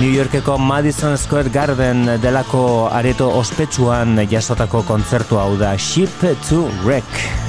New 0.00 0.08
Yorkeko 0.08 0.56
Madison 0.56 1.18
Square 1.18 1.50
Garden 1.52 2.08
delako 2.22 2.88
areto 2.88 3.28
ospetsuan 3.36 4.16
jasotako 4.30 4.80
kontzertu 4.88 5.36
hau 5.36 5.52
da 5.60 5.76
Ship 5.76 6.24
to 6.48 6.64
Wreck. 6.86 7.39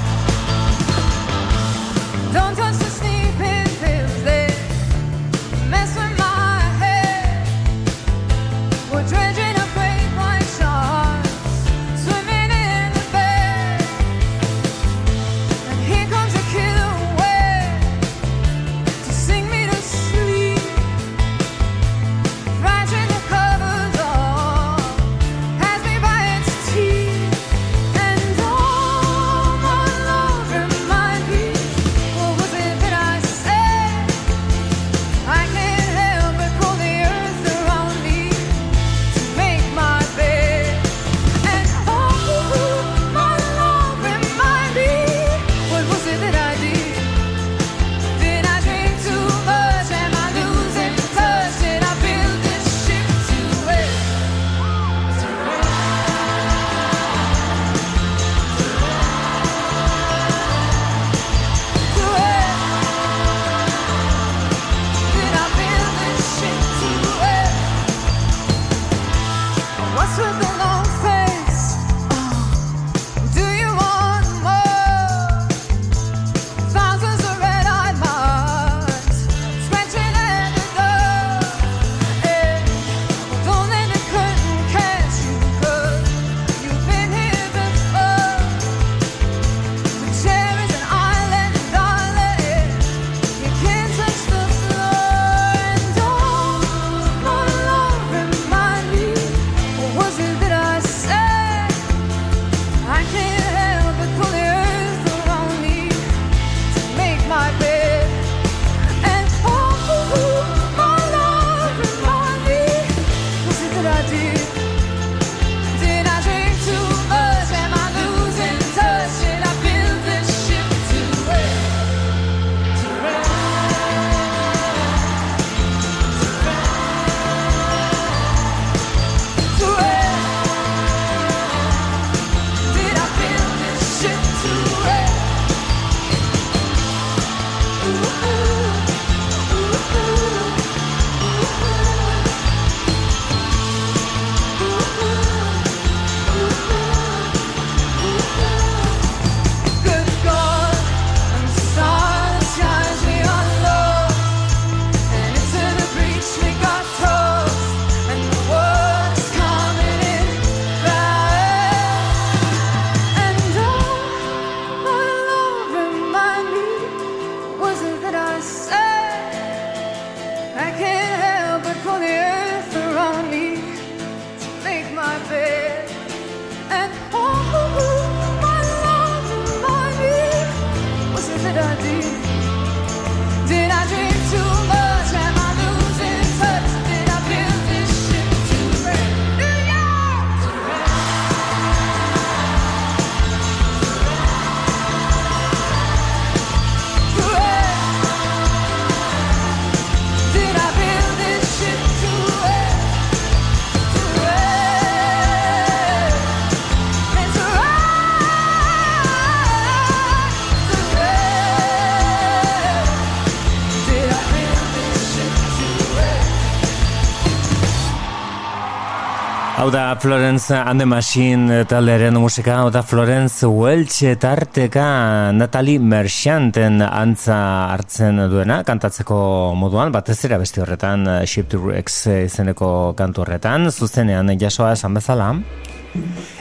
Hau 219.62 219.70
da 219.70 219.94
Florence 219.94 220.50
and 220.50 220.80
the 220.80 220.84
Machine 220.84 221.64
taldearen 221.70 222.16
musika, 222.18 222.56
hau 222.58 222.70
da 222.74 222.80
Florence 222.82 223.46
Welch 223.46 224.16
tarteka 224.18 225.30
Natalie 225.30 225.78
Merchanten 225.78 226.82
antza 226.82 227.36
hartzen 227.70 228.18
duena, 228.32 228.64
kantatzeko 228.66 229.20
moduan, 229.54 229.94
batez 229.94 230.18
ere 230.26 230.40
beste 230.42 230.64
horretan, 230.64 231.06
Ship 231.30 231.46
to 231.46 231.62
Rex 231.62 232.00
izeneko 232.24 232.72
kantu 232.98 233.22
horretan, 233.22 233.70
zuzenean 233.70 234.34
jasoa 234.34 234.72
esan 234.74 234.98
bezala. 234.98 235.30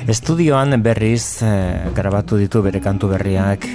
Estudioan 0.08 0.76
berriz 0.84 1.42
eh, 1.44 1.92
grabatu 1.96 2.38
ditu 2.40 2.62
bere 2.64 2.82
kantu 2.84 3.12
berriak. 3.12 3.68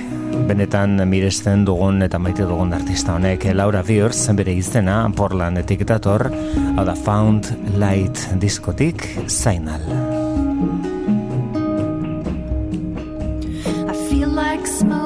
Benetan 0.46 0.98
miresten 1.08 1.64
dugun 1.64 2.02
eta 2.04 2.18
maite 2.20 2.44
dugun 2.44 2.74
artista 2.76 3.14
honek 3.16 3.46
Laura 3.54 3.82
Viers 3.86 4.18
bere 4.36 4.52
izena 4.52 4.98
Portlandetik 5.16 5.86
dator 5.88 6.26
hau 6.76 6.84
da 6.84 6.94
Found 7.06 7.52
Light 7.80 8.26
diskotik 8.40 9.08
Zainal. 9.28 9.84
I 13.88 13.94
feel 14.10 14.28
like 14.28 14.66
smoke 14.66 15.05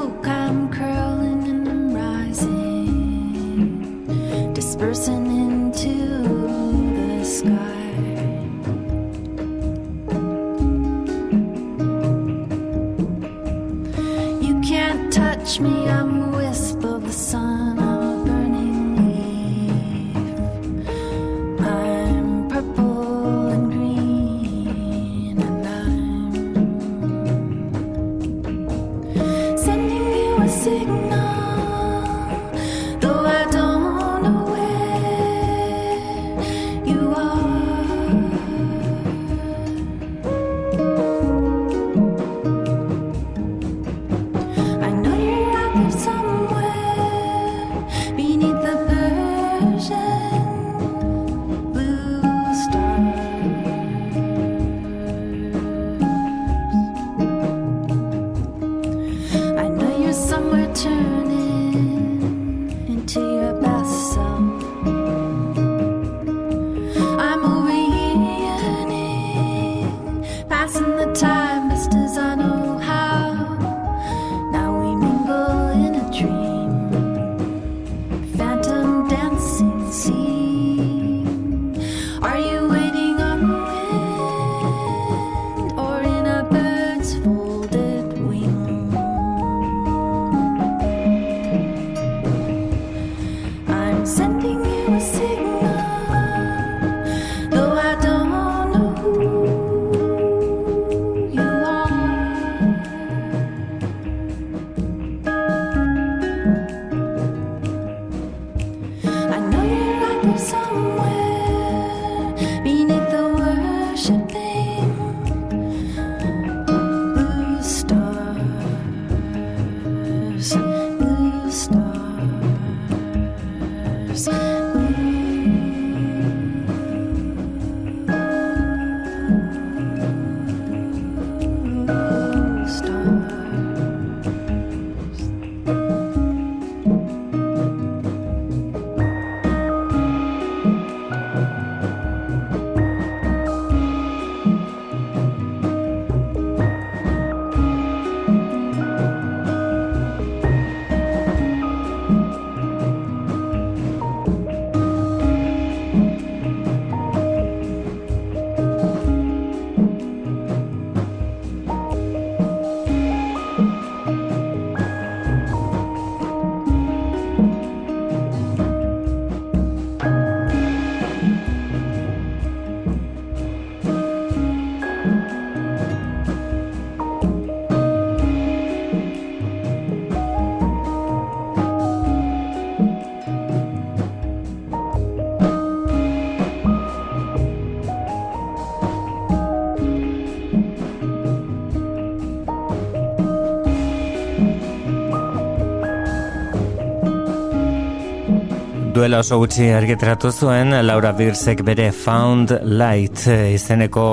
Duela 199.11 199.24
oso 199.24 199.40
gutxi 199.42 199.64
argitratu 199.74 200.28
zuen 200.30 200.70
Laura 200.86 201.11
Birsek 201.11 201.64
bere 201.66 201.88
Found 201.90 202.52
Light 202.62 203.24
izeneko 203.26 204.04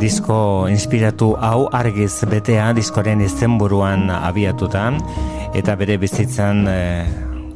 disko 0.00 0.38
inspiratu 0.72 1.34
hau 1.36 1.66
argiz 1.82 2.14
betea 2.30 2.70
diskoren 2.72 3.20
izenburuan 3.20 4.08
abiatuta 4.08 4.86
eta 5.52 5.76
bere 5.76 6.00
bizitzan 6.00 6.64
eh, 6.72 7.04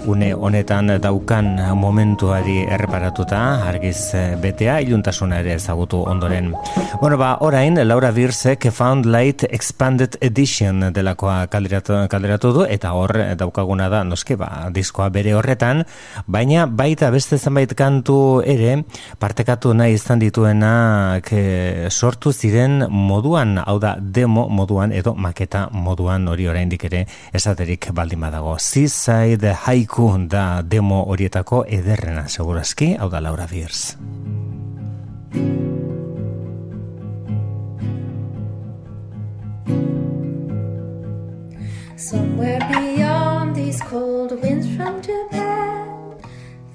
une 0.07 0.35
honetan 0.35 1.01
daukan 1.01 1.47
momentuari 1.77 2.65
erreparatuta 2.69 3.39
argiz 3.69 4.15
eh, 4.15 4.37
betea 4.41 4.79
iluntasuna 4.85 5.39
ere 5.41 5.55
ezagutu 5.55 6.03
ondoren. 6.05 6.53
Bueno, 7.01 7.17
ba, 7.17 7.39
orain 7.41 7.79
Laura 7.89 8.11
Birsek 8.13 8.71
Found 8.71 9.07
Light 9.07 9.45
Expanded 9.49 10.19
Edition 10.21 10.93
delakoa 10.95 11.47
kaleratu, 11.49 11.97
kaleratu 12.11 12.53
du 12.53 12.67
eta 12.69 12.93
hor 12.93 13.13
daukaguna 13.39 13.89
da 13.89 14.03
noske 14.05 14.37
ba, 14.37 14.69
diskoa 14.75 15.09
bere 15.15 15.35
horretan, 15.35 15.85
baina 16.27 16.67
baita 16.67 17.11
beste 17.15 17.39
zenbait 17.39 17.73
kantu 17.75 18.43
ere 18.45 18.83
partekatu 19.19 19.73
nahi 19.75 19.97
izan 19.97 20.21
dituenak 20.21 21.33
eh, 21.33 21.89
sortu 21.91 22.33
ziren 22.33 22.85
moduan, 22.91 23.59
hau 23.65 23.79
da 23.79 23.97
demo 24.01 24.49
moduan 24.49 24.93
edo 24.93 25.15
maketa 25.15 25.69
moduan 25.73 26.29
hori 26.29 26.49
oraindik 26.49 26.85
ere 26.91 27.07
esaterik 27.33 27.91
baldin 27.95 28.21
badago. 28.21 28.59
Seaside 28.59 29.55
Haiku 29.65 29.94
da 30.29 30.63
demo 30.63 31.05
horietako 31.07 31.65
ederrena 31.71 32.25
segurazki, 32.29 32.97
hau 32.99 33.09
da 33.11 33.21
Laura 33.21 33.47
Birs. 33.47 33.97
Somewhere 41.97 42.59
beyond 42.73 43.55
these 43.55 43.81
cold 43.83 44.33
winds 44.43 44.67
from 44.77 45.01
Japan, 45.01 45.87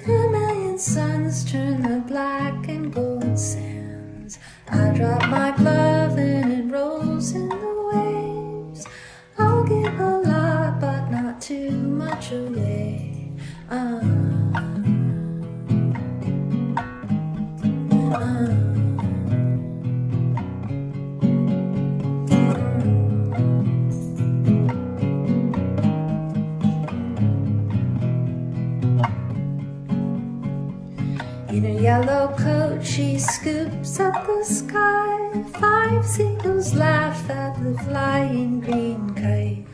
vermilion 0.06 0.80
suns 0.80 1.44
turn 1.52 1.82
the 1.82 2.02
black 2.08 2.70
and 2.70 2.94
golden 2.94 3.36
sands. 3.36 4.40
I 4.72 4.94
drop 4.96 5.28
my 5.28 5.52
glove 5.58 6.18
and 6.18 6.54
it 6.54 6.74
rolls 6.74 7.34
in 7.34 7.50
the 7.50 7.74
waves. 7.92 8.88
I'll 9.38 9.66
give 9.66 10.00
a 10.00 10.22
lot, 10.24 10.80
but 10.80 11.12
not 11.12 11.42
too 11.42 11.72
much 11.72 12.32
away. 12.32 13.09
In 13.72 13.78
a 31.66 31.80
yellow 31.80 32.34
coat, 32.38 32.84
she 32.84 33.20
scoops 33.20 34.00
up 34.00 34.26
the 34.26 34.44
sky. 34.44 35.44
Five 35.60 36.04
seagulls 36.08 36.74
laugh 36.74 37.30
at 37.30 37.54
the 37.62 37.78
flying 37.84 38.62
green 38.62 39.14
kite. 39.14 39.69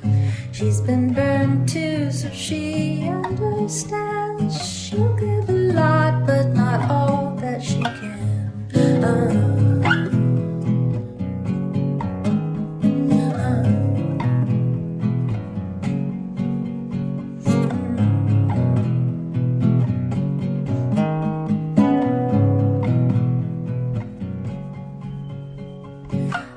She's 0.58 0.80
been 0.80 1.14
burned 1.14 1.68
too, 1.68 2.10
so 2.14 2.30
she 2.30 3.04
understands. 3.10 4.56
She'll 4.66 5.14
give 5.18 5.50
a 5.50 5.52
lot, 5.52 6.26
but 6.26 6.48
not 6.54 6.90
all 6.90 7.36
that 7.42 7.62
she 7.62 7.82
can. 7.82 8.64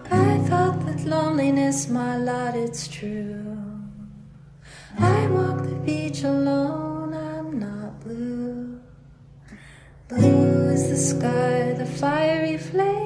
I 0.08 0.38
thought 0.48 0.86
that 0.86 1.04
loneliness 1.04 1.88
my 1.88 2.16
lot, 2.16 2.54
it's 2.54 2.86
true. 2.86 3.47
I 4.98 5.26
walk 5.28 5.62
the 5.62 5.76
beach 5.86 6.24
alone, 6.24 7.14
I'm 7.14 7.58
not 7.58 8.00
blue. 8.00 8.80
Blue 10.08 10.70
is 10.70 10.88
the 10.88 10.96
sky, 10.96 11.72
the 11.72 11.86
fiery 11.86 12.58
flame 12.58 12.97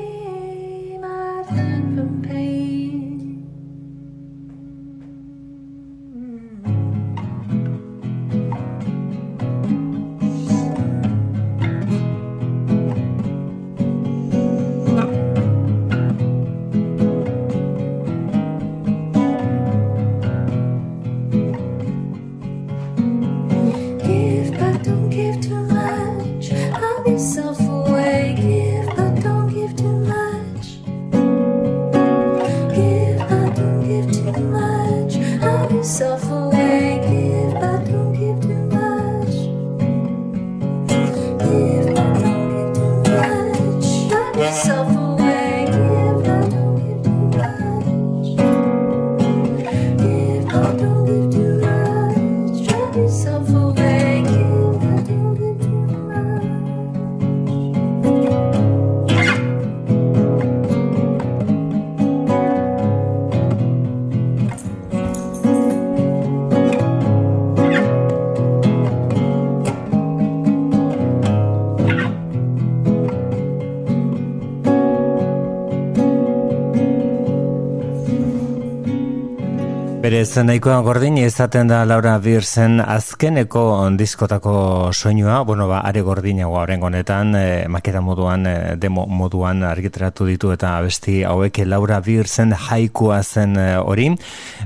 Berez, 80.12 80.36
nahikoa 80.44 80.82
gordin? 80.84 81.14
Izaten 81.16 81.70
da 81.70 81.78
Laura 81.88 82.18
Birsen 82.20 82.82
azkeneko 82.84 83.62
diskotako 83.96 84.90
soinua, 84.92 85.38
bueno, 85.48 85.70
ba, 85.70 85.78
are 85.88 86.02
gordinagoa 86.04 86.66
horrengo 86.66 86.90
honetan, 86.90 87.30
e, 87.32 87.44
maketa 87.72 88.02
moduan, 88.04 88.44
e, 88.44 88.74
demo 88.76 89.06
moduan 89.08 89.64
argitaratu 89.64 90.26
ditu 90.28 90.52
eta 90.52 90.74
abesti 90.76 91.22
hauek 91.24 91.62
Laura 91.64 92.02
Birsen 92.04 92.52
haikua 92.52 93.22
zen 93.22 93.56
e, 93.56 93.64
hori, 93.80 94.10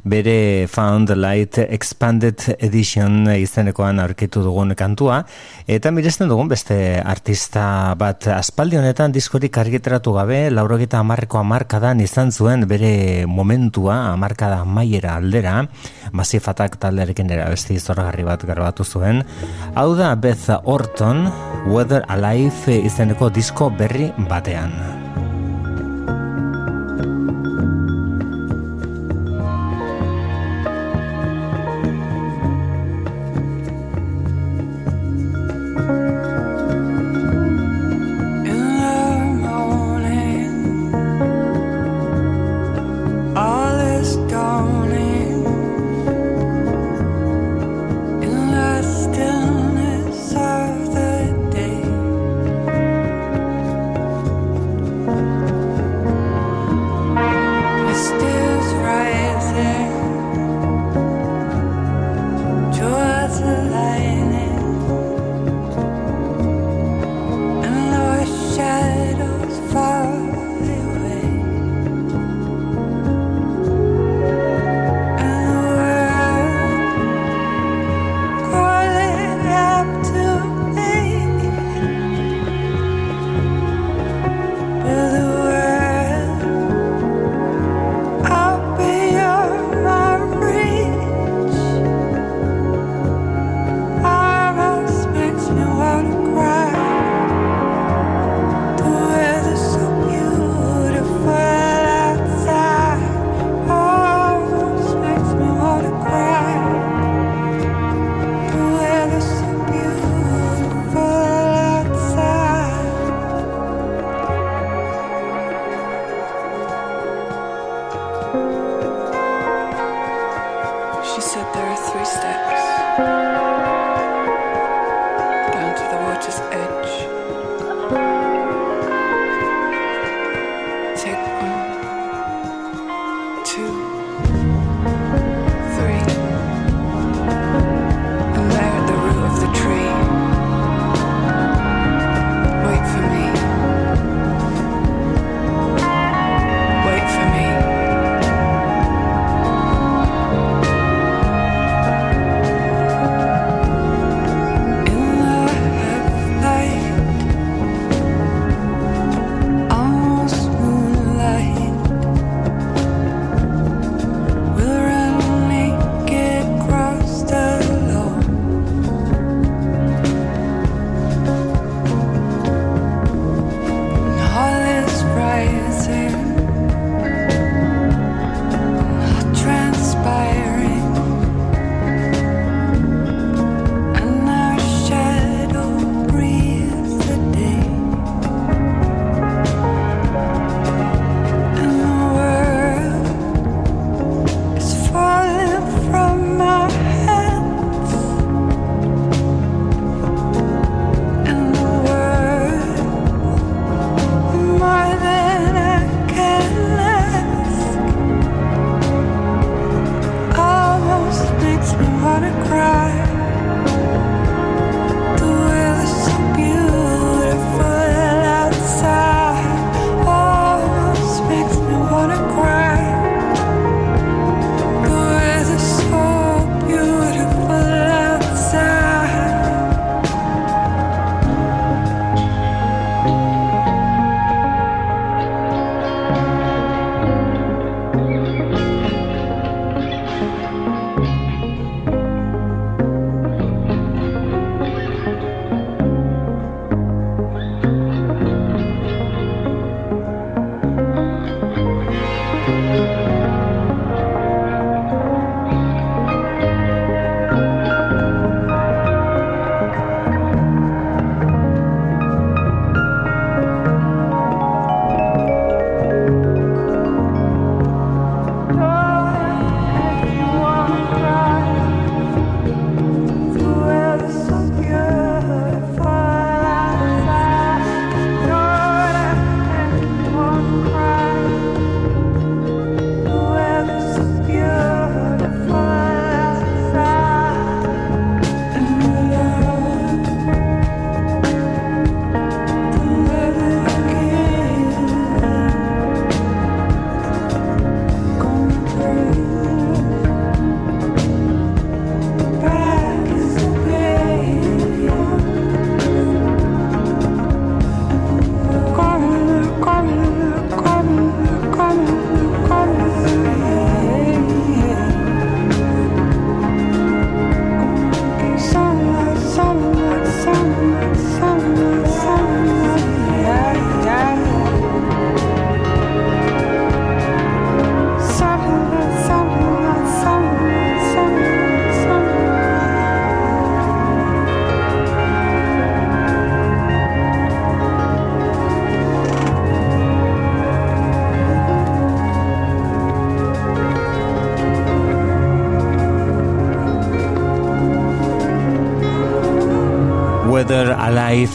bere 0.07 0.69
Found 0.71 1.11
Light 1.19 1.59
Expanded 1.59 2.39
Edition 2.63 3.27
izenekoan 3.35 3.99
aurkitu 3.99 4.43
dugun 4.45 4.71
kantua, 4.79 5.25
eta 5.67 5.91
miresten 5.91 6.31
dugun 6.31 6.47
beste 6.49 6.77
artista 7.03 7.95
bat 7.99 8.29
aspaldi 8.31 8.79
honetan 8.79 9.15
diskorik 9.15 9.59
argitaratu 9.59 10.15
gabe, 10.15 10.45
laurogeta 10.55 11.01
amarreko 11.03 11.41
amarkadan 11.43 12.01
izan 12.05 12.31
zuen 12.31 12.69
bere 12.71 13.27
momentua, 13.27 14.13
amarkada 14.13 14.63
maiera 14.65 15.17
aldera, 15.19 15.57
masifatak 16.15 16.79
taldearekin 16.79 17.33
era 17.35 17.51
besti 17.51 17.81
zorgarri 17.81 18.23
bat 18.27 18.47
garbatu 18.47 18.87
zuen. 18.87 19.25
Hau 19.75 19.91
da 19.99 20.15
Beth 20.15 20.47
Orton, 20.63 21.27
Weather 21.67 22.07
Alive 22.09 22.79
izeneko 22.87 23.33
disko 23.35 23.73
berri 23.75 24.13
batean. 24.31 24.97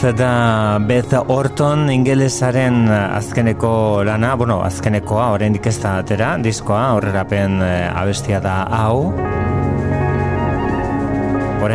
Da 0.01 0.79
Beth 0.81 1.13
Orton 1.29 1.83
ingelesaren 1.93 2.87
azkeneko 2.89 4.01
lana, 4.07 4.31
bueno, 4.35 4.57
azkenekoa, 4.65 5.27
oraindik 5.35 5.69
ez 5.69 5.75
da 5.83 5.99
atera, 6.01 6.31
diskoa, 6.41 6.87
aurrerapen 6.95 7.61
eh, 7.61 7.85
abestia 7.93 8.41
da 8.41 8.63
hau. 8.81 9.11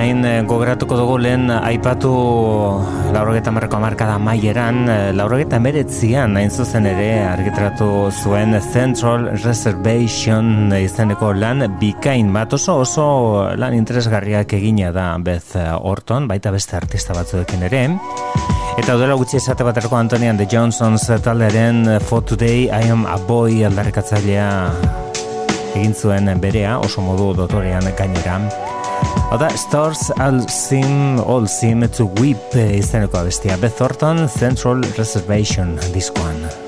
Orain 0.06 0.22
eh, 0.22 0.42
gogoratuko 0.46 0.94
dugu 0.94 1.14
lehen 1.18 1.48
aipatu 1.50 2.10
laurogeta 3.10 3.50
marreko 3.50 3.74
amarkada 3.80 4.20
maieran, 4.22 4.76
eh, 4.86 5.08
laurogeta 5.18 5.58
meretzian 5.58 6.36
hain 6.38 6.46
zuzen 6.46 6.84
ere 6.86 7.08
argitratu 7.26 7.88
zuen 8.14 8.54
Central 8.62 9.24
Reservation 9.42 10.70
izeneko 10.78 11.32
lan 11.34 11.64
bikain 11.80 12.30
bat 12.30 12.54
oso 12.54 12.76
oso 12.84 13.06
lan 13.58 13.74
interesgarriak 13.74 14.54
egina 14.60 14.92
da 14.94 15.08
Beth 15.18 15.56
Orton, 15.80 16.30
baita 16.30 16.54
beste 16.54 16.78
artista 16.78 17.16
batzuekin 17.16 17.66
ere. 17.66 17.82
Eta 18.78 18.94
duela 18.94 19.18
gutxi 19.18 19.40
esate 19.40 19.66
baterako 19.66 19.98
Antonian 19.98 20.38
The 20.38 20.46
Johnsons 20.46 21.08
talderen 21.26 21.98
For 21.98 22.22
Today 22.22 22.70
I 22.70 22.94
Am 22.94 23.08
a 23.10 23.18
Boy 23.26 23.64
aldarrikatzailea 23.66 24.54
egin 25.74 25.98
zuen 25.98 26.30
berea, 26.38 26.78
oso 26.78 27.02
modu 27.02 27.32
dotorean 27.42 27.90
gainera. 27.98 28.38
Og 29.30 29.40
er 29.46 29.56
Stars 29.60 30.10
all 30.20 30.42
seem 30.48 31.18
All 31.20 31.48
Seem 31.48 31.82
To 31.88 32.10
Weep 32.20 32.54
istedenfor 32.56 33.24
Bestia 33.24 33.56
Beth 33.60 33.76
Thornton, 33.76 34.28
Central 34.28 34.84
Reservation, 34.98 35.78
diskoen. 35.94 36.65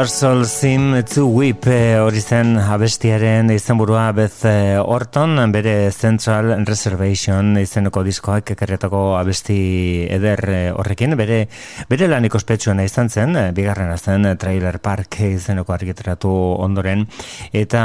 All 0.00 0.46
Seem 0.46 0.94
to 1.14 1.26
Weep 1.26 1.66
eh, 1.68 1.98
hori 2.00 2.22
zen 2.24 2.54
abestiaren 2.56 3.50
izenburua 3.52 4.06
Beth 4.16 4.46
eh, 4.48 4.78
Orton, 4.80 5.34
bere 5.52 5.90
Central 5.92 6.54
Reservation 6.64 7.58
izeneko 7.60 8.00
diskoak 8.06 8.54
ekarretako 8.54 9.00
abesti 9.18 10.06
eder 10.08 10.42
eh, 10.48 10.60
horrekin, 10.72 11.12
bere, 11.20 11.42
bere 11.90 12.08
lan 12.08 12.24
ikospetsuena 12.24 12.86
izan 12.88 13.10
zen, 13.12 13.36
bigarrena 13.52 13.98
zen 13.98 14.24
Trailer 14.40 14.78
Park 14.80 15.18
izeneko 15.26 15.76
argitaratu 15.76 16.32
ondoren, 16.64 17.04
eta, 17.52 17.82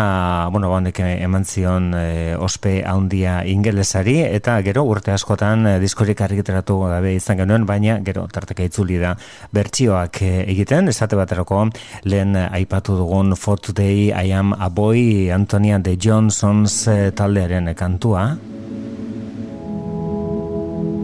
bueno, 0.55 0.71
honek 0.71 1.03
eman 1.03 1.43
zion 1.43 1.91
ospe 2.39 2.77
handia 2.87 3.41
ingelesari, 3.43 4.21
eta 4.29 4.55
gero 4.63 4.85
urte 4.87 5.11
askotan 5.11 5.67
diskorik 5.83 6.23
argitaratu 6.29 6.79
gabe 6.85 7.17
izan 7.17 7.43
genuen, 7.43 7.67
baina 7.67 7.99
gero 8.07 8.23
tarteka 8.31 8.63
itzuli 8.71 9.03
da 9.03 9.17
bertsioak 9.51 10.23
egiten, 10.45 10.87
esate 10.95 11.19
baterako 11.19 11.65
lehen 12.05 12.35
eh, 12.37 12.49
aipatu 12.53 12.93
dugun 12.99 13.33
For 13.35 13.57
Today 13.57 14.13
I 14.13 14.31
Am 14.31 14.53
a 14.53 14.69
Boy 14.69 15.31
Antonia 15.33 15.79
de 15.79 15.97
Johnsons 15.97 16.87
eh, 16.87 17.11
taldearen 17.11 17.73
kantua. 17.75 18.37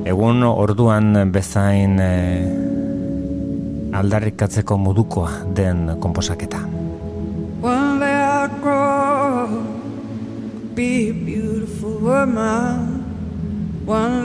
Egun 0.05 0.43
orduan 0.45 1.31
bezain 1.33 1.99
eh, 1.99 2.45
aldarrikatzeko 3.97 4.77
modukoa 4.77 5.31
den 5.55 5.97
komposaketa. 5.99 6.61
Day 7.61 8.17
I'll 8.21 8.49
grow 8.61 9.47
be 10.75 11.09
a 11.09 11.13
beautiful 11.13 11.97
woman. 12.01 13.03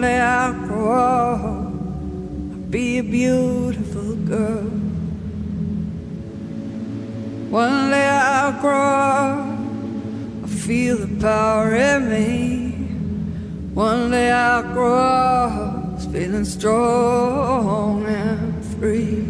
Day 0.00 0.20
I'll 0.20 0.52
grow 0.68 1.72
be 2.70 2.98
a 2.98 3.02
beautiful 3.02 4.16
girl. 4.28 4.85
One 7.50 7.90
day 7.90 8.06
I'll 8.08 8.60
grow 8.60 8.76
up, 8.76 9.58
I 10.44 10.46
feel 10.48 10.96
the 10.98 11.20
power 11.20 11.74
in 11.74 12.10
me. 12.10 12.72
One 13.72 14.10
day 14.10 14.30
I'll 14.32 14.62
grow 14.74 14.96
up, 14.96 16.02
feeling 16.12 16.44
strong 16.44 18.04
and 18.04 18.64
free. 18.64 19.22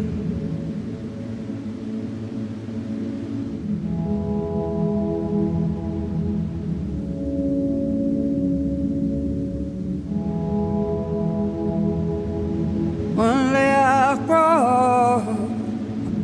One 13.15 13.53
day 13.53 13.73
I'll 13.73 14.17
grow 14.25 14.37
up, 14.37 15.46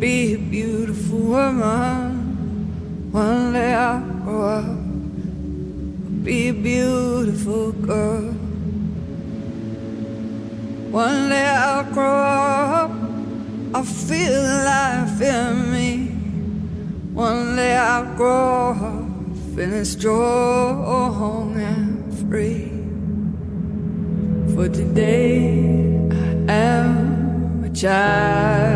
be 0.03 0.33
a 0.33 0.37
beautiful 0.37 1.17
woman. 1.17 3.09
One 3.13 3.53
day 3.53 3.73
I'll 3.73 4.01
grow 4.01 4.41
up, 4.41 4.65
I'll 4.65 6.23
be 6.25 6.49
a 6.49 6.53
beautiful 6.53 7.71
girl. 7.71 8.33
One 10.91 11.29
day 11.29 11.47
I'll 11.47 11.85
grow 11.93 12.17
up, 12.17 12.91
I'll 13.73 13.85
feel 13.85 14.43
life 14.65 15.21
in 15.21 15.71
me. 15.71 16.07
One 17.13 17.55
day 17.55 17.77
I'll 17.77 18.13
grow 18.17 18.71
up, 18.71 19.07
feeling 19.55 19.85
strong 19.85 21.55
and 21.55 22.13
free. 22.27 22.67
For 24.53 24.67
today 24.67 26.09
I 26.11 26.51
am 26.51 27.63
a 27.63 27.69
child. 27.69 28.73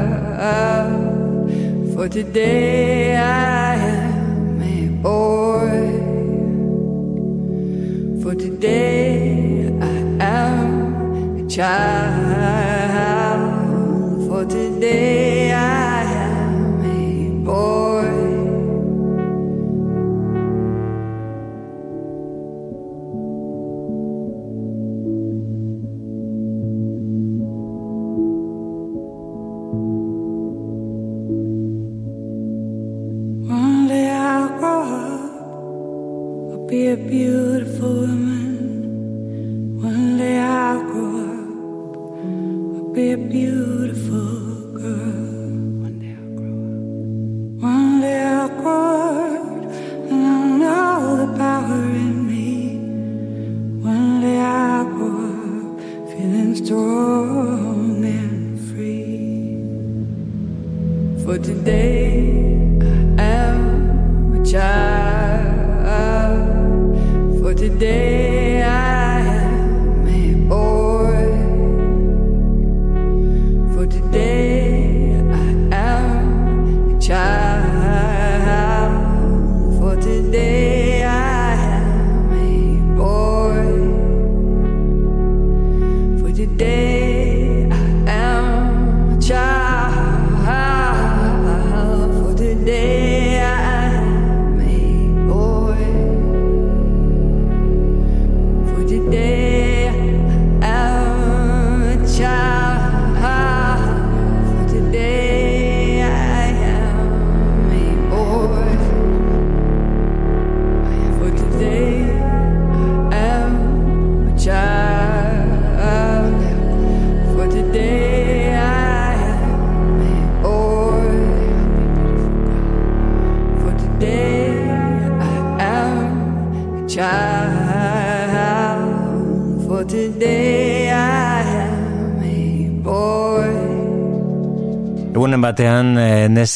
For 1.97 2.07
today 2.07 3.15
I 3.15 3.73
am 3.73 4.61
a 4.61 4.87
boy. 5.01 5.97
For 8.21 8.35
today 8.35 9.73
I 9.81 9.97
am 10.21 11.43
a 11.43 11.49
child. 11.49 11.81
For 14.29 14.45
today 14.45 15.36
be 36.67 36.87
a 36.89 36.97
beautiful 36.97 38.01
woman. 38.01 39.81
One 39.81 40.17
day 40.17 40.37
I'll 40.37 40.83
grow 40.83 41.19
up, 41.23 42.17
I'll 42.75 42.91
be 42.93 43.11
a 43.13 43.17
beautiful 43.17 44.73
girl. 44.73 45.47
One 45.85 45.99
day 46.01 46.13
I'll 46.19 46.35
grow 46.35 46.59
up. 46.67 47.63
One 47.63 48.01
day 48.01 48.19
I'll 48.21 48.49
grow 48.49 48.97
up, 49.37 49.71
and 50.11 50.21
I'll 50.27 50.49
know 50.57 51.25
the 51.25 51.27
power 51.37 51.83
in 52.03 52.27
me. 52.27 52.51
One 53.81 54.19
day 54.19 54.39
I'll 54.39 54.85
grow 54.85 55.21
up, 55.71 56.09
feeling 56.09 56.53
strong 56.53 58.03
and 58.03 58.59
free. 58.67 59.63
For 61.23 61.37
today 61.37 62.27
I 63.17 63.23
am 63.23 64.41
a 64.41 64.45
child 64.45 65.06
today. 67.69 68.36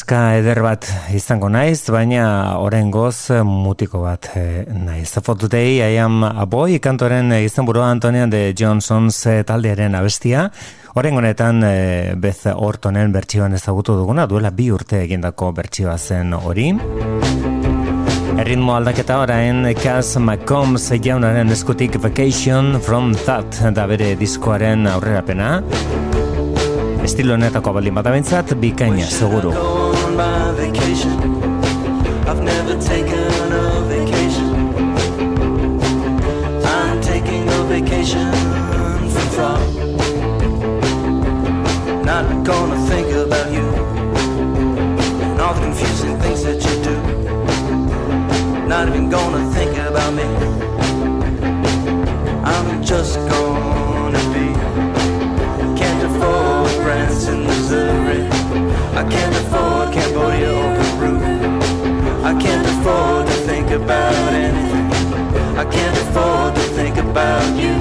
Neska 0.02 0.34
eder 0.34 0.58
bat 0.64 0.86
izango 1.14 1.46
naiz, 1.48 1.84
baina 1.94 2.58
orengoz 2.58 3.30
mutiko 3.46 4.00
bat 4.02 4.32
eh, 4.34 4.64
naiz. 4.66 5.12
For 5.22 5.36
today 5.38 5.78
I 5.78 5.98
am 6.02 6.24
a 6.24 6.44
boy, 6.44 6.80
kantoren 6.80 7.30
izenburua 7.30 7.86
Antonia 7.88 8.26
de 8.26 8.52
Johnsons 8.52 9.26
eh, 9.26 9.44
taldearen 9.46 9.94
abestia. 9.94 10.50
Oren 10.96 11.14
honetan 11.16 11.62
eh, 11.62 12.14
Beth 12.16 12.50
Ortonen 12.50 13.12
bertsioan 13.12 13.54
ezagutu 13.54 13.94
duguna, 13.94 14.26
duela 14.26 14.50
bi 14.50 14.72
urte 14.74 15.04
egindako 15.04 15.52
bertsioa 15.52 15.94
zen 15.98 16.34
hori. 16.34 16.72
Erritmo 18.42 18.74
aldaketa 18.74 19.20
orain 19.22 19.68
Cass 19.84 20.18
McCombs 20.18 20.90
jaunaren 20.98 21.54
eskutik 21.54 22.00
Vacation 22.02 22.80
from 22.80 23.14
That 23.22 23.62
da 23.70 23.86
bere 23.86 24.16
diskoaren 24.18 24.88
aurrerapena. 24.96 25.60
Estilo 27.04 27.38
honetako 27.38 27.78
baldin 27.78 27.94
bada 27.94 28.18
bikaina, 28.58 29.06
seguru. 29.06 29.81
Gone 30.12 30.18
by 30.18 30.60
vacation. 30.60 31.16
I've 32.28 32.42
never 32.42 32.78
taken 32.80 33.52
a 33.52 33.80
vacation. 33.88 34.74
I'm 36.64 37.00
taking 37.00 37.48
a 37.48 37.64
vacation 37.64 38.30
from 39.10 39.28
thought. 39.36 39.68
Not 42.04 42.44
gonna 42.44 42.78
think 42.88 43.08
about 43.12 43.52
you 43.52 43.66
and 45.30 45.40
all 45.40 45.54
the 45.54 45.60
confusing 45.62 46.18
things 46.20 46.42
that 46.44 46.62
you 46.66 46.82
do. 46.84 46.96
Not 48.68 48.88
even 48.88 49.08
gonna 49.08 49.50
think 49.52 49.78
about 49.78 50.12
me. 50.12 50.24
I'm 52.44 52.82
just 52.84 53.16
gonna 53.30 54.22
be. 54.34 54.52
Can't 55.80 56.02
afford 56.04 56.70
Branson, 56.82 57.46
Missouri. 57.46 58.21
I 59.02 59.04
can't 59.10 59.34
afford 59.34 59.92
Cambodia 59.92 60.52
or 60.52 60.76
Peru. 60.78 61.14
I 62.22 62.40
can't 62.40 62.64
afford 62.64 63.26
to 63.26 63.32
think 63.48 63.70
about 63.72 64.32
anything. 64.32 64.92
I 65.58 65.64
can't 65.64 65.98
afford 66.04 66.54
to 66.54 66.62
think 66.78 66.98
about 66.98 67.56
you. 67.56 67.74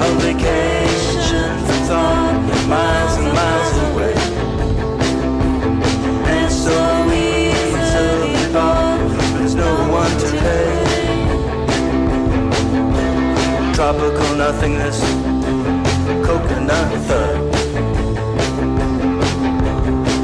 A 0.00 0.08
vacation 0.24 1.52
for 1.66 1.78
thought, 1.88 2.34
miles 2.66 3.14
and 3.18 3.30
miles 3.40 3.76
away. 3.90 4.16
And 6.32 6.50
so 6.50 6.78
easy 7.12 7.76
to 7.92 8.52
bought, 8.54 9.00
there's 9.34 9.54
no 9.54 9.70
one 10.00 10.12
to 10.22 10.28
pay. 10.40 10.70
Tropical 13.74 14.34
nothingness, 14.36 14.98
coconut 16.24 16.88
thud. 17.06 17.59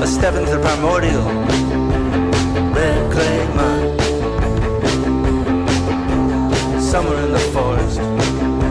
A 0.06 0.08
step 0.08 0.34
into 0.34 0.52
the 0.52 0.60
primordial, 0.60 1.24
mud. 3.56 4.00
Somewhere 6.80 7.24
in 7.26 7.32
the 7.32 7.40
forest, 7.52 7.98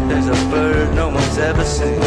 there's 0.07 0.27
a 0.27 0.49
bird 0.49 0.95
no 0.95 1.09
one's 1.09 1.37
ever 1.37 1.65
seen. 1.65 1.99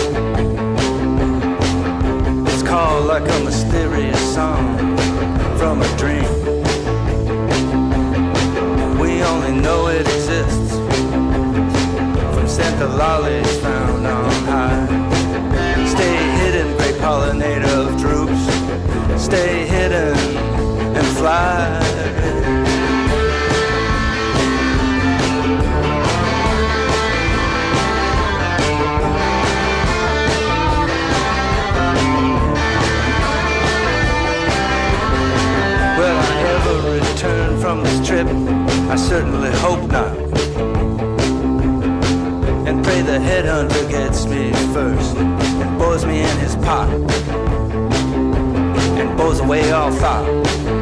It's 2.47 2.63
called 2.63 3.05
like 3.05 3.29
a 3.29 3.41
mysterious 3.45 4.19
song 4.35 4.97
from 5.59 5.83
a 5.83 5.97
dream. 5.99 6.33
We 8.99 9.23
only 9.23 9.61
know 9.61 9.89
it 9.89 10.09
exists 10.09 10.73
from 12.33 12.49
Santa 12.49 12.87
lollies 12.87 13.61
found 13.61 14.07
on 14.07 14.31
high. 14.47 14.87
Stay 15.87 16.17
hidden, 16.39 16.75
great 16.79 16.95
pollinator 16.95 17.89
of 17.89 17.99
droops. 17.99 18.18
Stay 19.19 19.67
hidden 19.67 20.17
and 20.97 21.07
fly. 21.19 21.79
Will 35.99 36.17
I 36.17 36.43
ever 36.55 36.77
return 36.95 37.61
from 37.61 37.83
this 37.83 38.07
trip? 38.07 38.27
I 38.89 38.97
certainly 38.97 39.51
hope 39.59 39.91
not. 39.91 40.17
And 42.67 42.85
pray 42.85 43.03
the 43.03 43.19
headhunter 43.19 43.91
gets 43.91 44.27
me 44.27 44.53
first 44.73 45.17
and 45.17 45.79
bores 45.79 46.07
me 46.07 46.21
in 46.21 46.39
his 46.39 46.55
pot 46.57 47.48
elbows 49.19 49.41
away 49.41 49.73
all 49.73 49.93
ah. 49.93 50.01
far. 50.01 50.78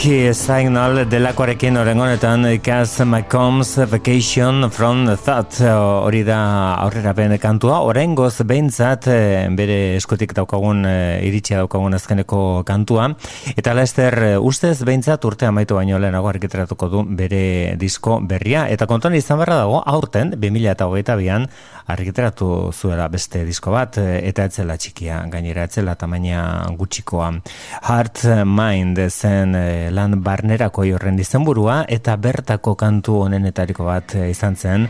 Wiki 0.00 0.32
Signal 0.32 1.02
delakoarekin 1.12 1.76
oren 1.76 1.98
honetan 2.00 2.46
Cass 2.64 3.02
McCombs 3.04 3.74
Vacation 3.84 4.70
from 4.70 5.04
Thought. 5.12 5.58
Hori 6.06 6.22
da 6.24 6.38
aurrera 6.80 7.12
bene 7.12 7.36
kantua. 7.36 7.82
Orain 7.84 8.14
goz 8.16 8.40
behintzat 8.40 9.10
eh, 9.12 9.44
bere 9.52 9.98
eskotik 9.98 10.32
daukagun 10.32 10.86
eh, 10.88 11.20
iritsia 11.28 11.58
daukagun 11.60 11.98
azkeneko 11.98 12.40
kantua. 12.64 13.10
Eta 13.52 13.74
Lester 13.76 14.16
eh, 14.24 14.30
ustez 14.40 14.78
behintzat 14.88 15.26
urte 15.28 15.50
amaitu 15.50 15.76
baino 15.76 16.00
lehenago 16.00 16.32
argitaratuko 16.32 16.88
du 16.88 17.04
bere 17.20 17.76
disko 17.76 18.22
berria. 18.24 18.70
Eta 18.72 18.88
kontuan 18.88 19.18
izan 19.20 19.44
barra 19.44 19.60
dago 19.66 19.82
aurten 19.84 20.32
2022an 20.32 21.44
argitaratu 21.92 22.70
zuela 22.72 23.10
beste 23.12 23.44
disko 23.44 23.74
bat 23.74 24.00
eta 24.00 24.48
etzela 24.48 24.78
txikia 24.80 25.20
gainera 25.28 25.68
etzela 25.68 25.92
tamaina 26.00 26.40
gutxikoa. 26.78 27.34
Heart 27.82 28.24
Mind 28.48 29.04
zen 29.10 29.54
eh, 29.58 29.89
lan 29.90 30.22
barnerako 30.22 30.84
horren 30.94 31.18
izenburua 31.18 31.84
eta 31.88 32.16
bertako 32.16 32.74
kantu 32.74 33.20
honenetariko 33.26 33.84
bat 33.84 34.14
eh, 34.14 34.30
izan 34.30 34.56
zen 34.56 34.88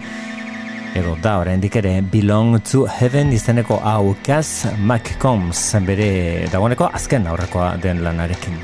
edo 0.94 1.16
da 1.22 1.38
oraindik 1.38 1.76
ere 1.76 2.00
Belong 2.02 2.58
to 2.66 2.86
Heaven 2.86 3.32
izeneko 3.32 3.78
hau 3.84 4.14
Cass 4.26 4.66
McCombs 4.78 5.62
bere 5.86 6.46
dagoeneko 6.52 6.90
azken 6.92 7.26
aurrekoa 7.30 7.76
den 7.82 8.02
lanarekin. 8.04 8.58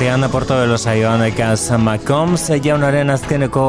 batean 0.00 0.30
Porto 0.30 0.58
de 0.58 0.66
los 0.66 0.86
Aioan 0.86 1.22
Ekaz 1.24 1.72
Macombs 1.76 2.46
jaunaren 2.64 3.10
azkeneko 3.12 3.64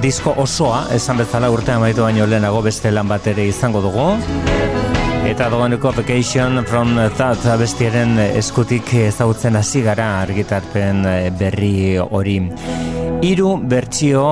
disko 0.00 0.32
osoa 0.40 0.86
esan 0.96 1.18
bezala 1.20 1.50
urtean 1.52 1.76
amaitu 1.76 2.06
baino 2.06 2.24
lehenago 2.24 2.62
beste 2.64 2.88
lan 2.90 3.10
bat 3.10 3.26
ere 3.28 3.44
izango 3.50 3.82
dugu 3.84 4.06
eta 5.28 5.50
doaneko 5.52 5.92
Vacation 5.92 6.64
from 6.64 6.96
That 7.18 7.44
bestiaren 7.60 8.16
eskutik 8.30 8.94
ezagutzen 8.94 9.60
hasi 9.60 9.82
gara 9.84 10.22
argitarpen 10.22 11.04
berri 11.36 11.98
hori 12.00 12.38
Hiru 13.20 13.58
bertsio 13.60 14.26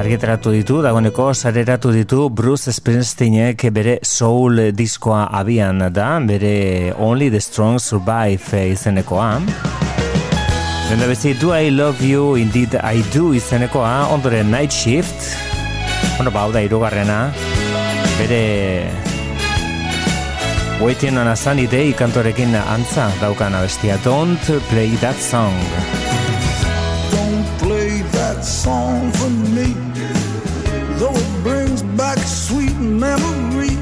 argitaratu 0.00 0.56
ditu, 0.56 0.80
dagoeneko 0.80 1.34
sareratu 1.34 1.92
ditu 1.92 2.30
Bruce 2.30 2.72
Springsteenek 2.72 3.68
bere 3.68 3.98
soul 4.02 4.70
diskoa 4.72 5.26
abian 5.28 5.90
da, 5.92 6.14
bere 6.20 6.94
Only 6.96 7.28
the 7.28 7.40
Strong 7.40 7.82
Survive 7.84 8.70
izenekoa. 8.72 9.67
Lenda 10.88 11.06
bezi, 11.06 11.34
do 11.38 11.52
I 11.52 11.68
love 11.68 12.00
you, 12.00 12.36
indeed 12.36 12.74
I 12.82 13.02
do 13.12 13.34
izenekoa, 13.34 13.84
ah, 13.84 14.08
ondoren 14.08 14.50
night 14.50 14.72
shift. 14.72 15.36
Bueno, 16.16 16.30
ba, 16.30 16.40
hau 16.40 16.52
da, 16.52 16.62
irugarrena. 16.64 17.30
Bere... 18.16 18.88
Waiting 20.80 21.18
on 21.18 21.26
a 21.26 21.36
sunny 21.36 21.66
day 21.66 21.92
kantorekin 21.92 22.54
antza 22.56 23.10
daukan 23.20 23.54
abestia. 23.54 23.98
Don't 24.02 24.40
play 24.70 24.88
that 25.04 25.16
song. 25.16 25.52
Don't 27.12 27.44
play 27.58 28.00
that 28.16 28.42
song 28.42 29.12
for 29.12 29.28
me 29.52 29.74
Though 30.98 31.14
it 31.14 31.42
brings 31.42 31.82
back 31.96 32.18
sweet 32.18 32.76
memories 32.78 33.76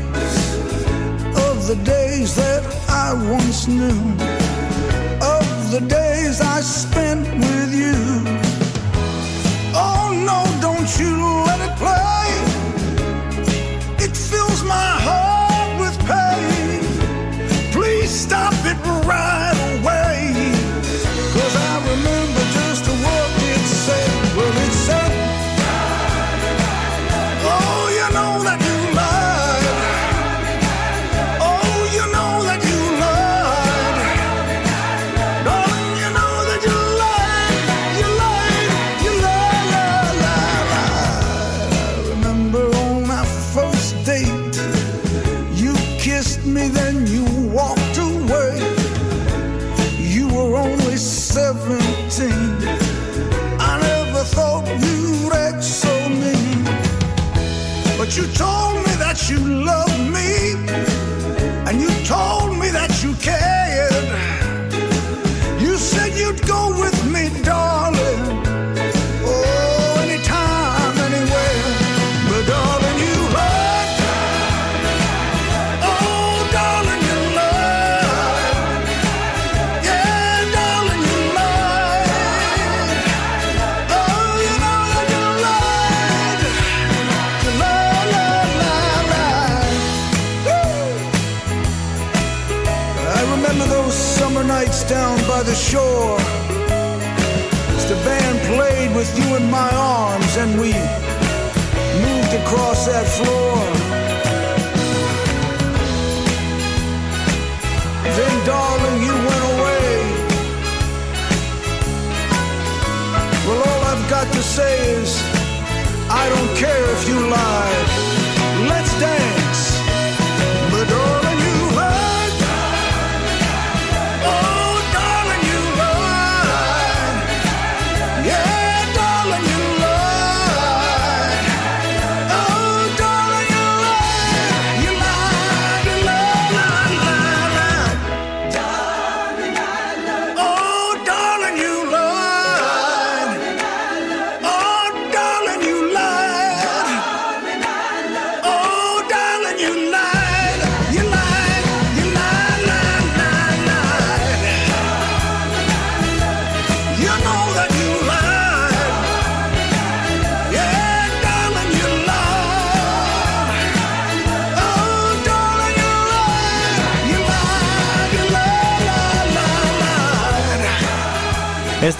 Of 1.46 1.66
the 1.68 1.76
days 1.84 2.34
that 2.36 2.62
I 2.88 3.12
once 3.30 3.68
knew 3.68 4.00
Of 5.20 5.70
the 5.70 5.80
days 5.86 6.05
I 6.40 6.60
spent 6.60 7.26
with 7.38 7.74
you. 7.74 8.26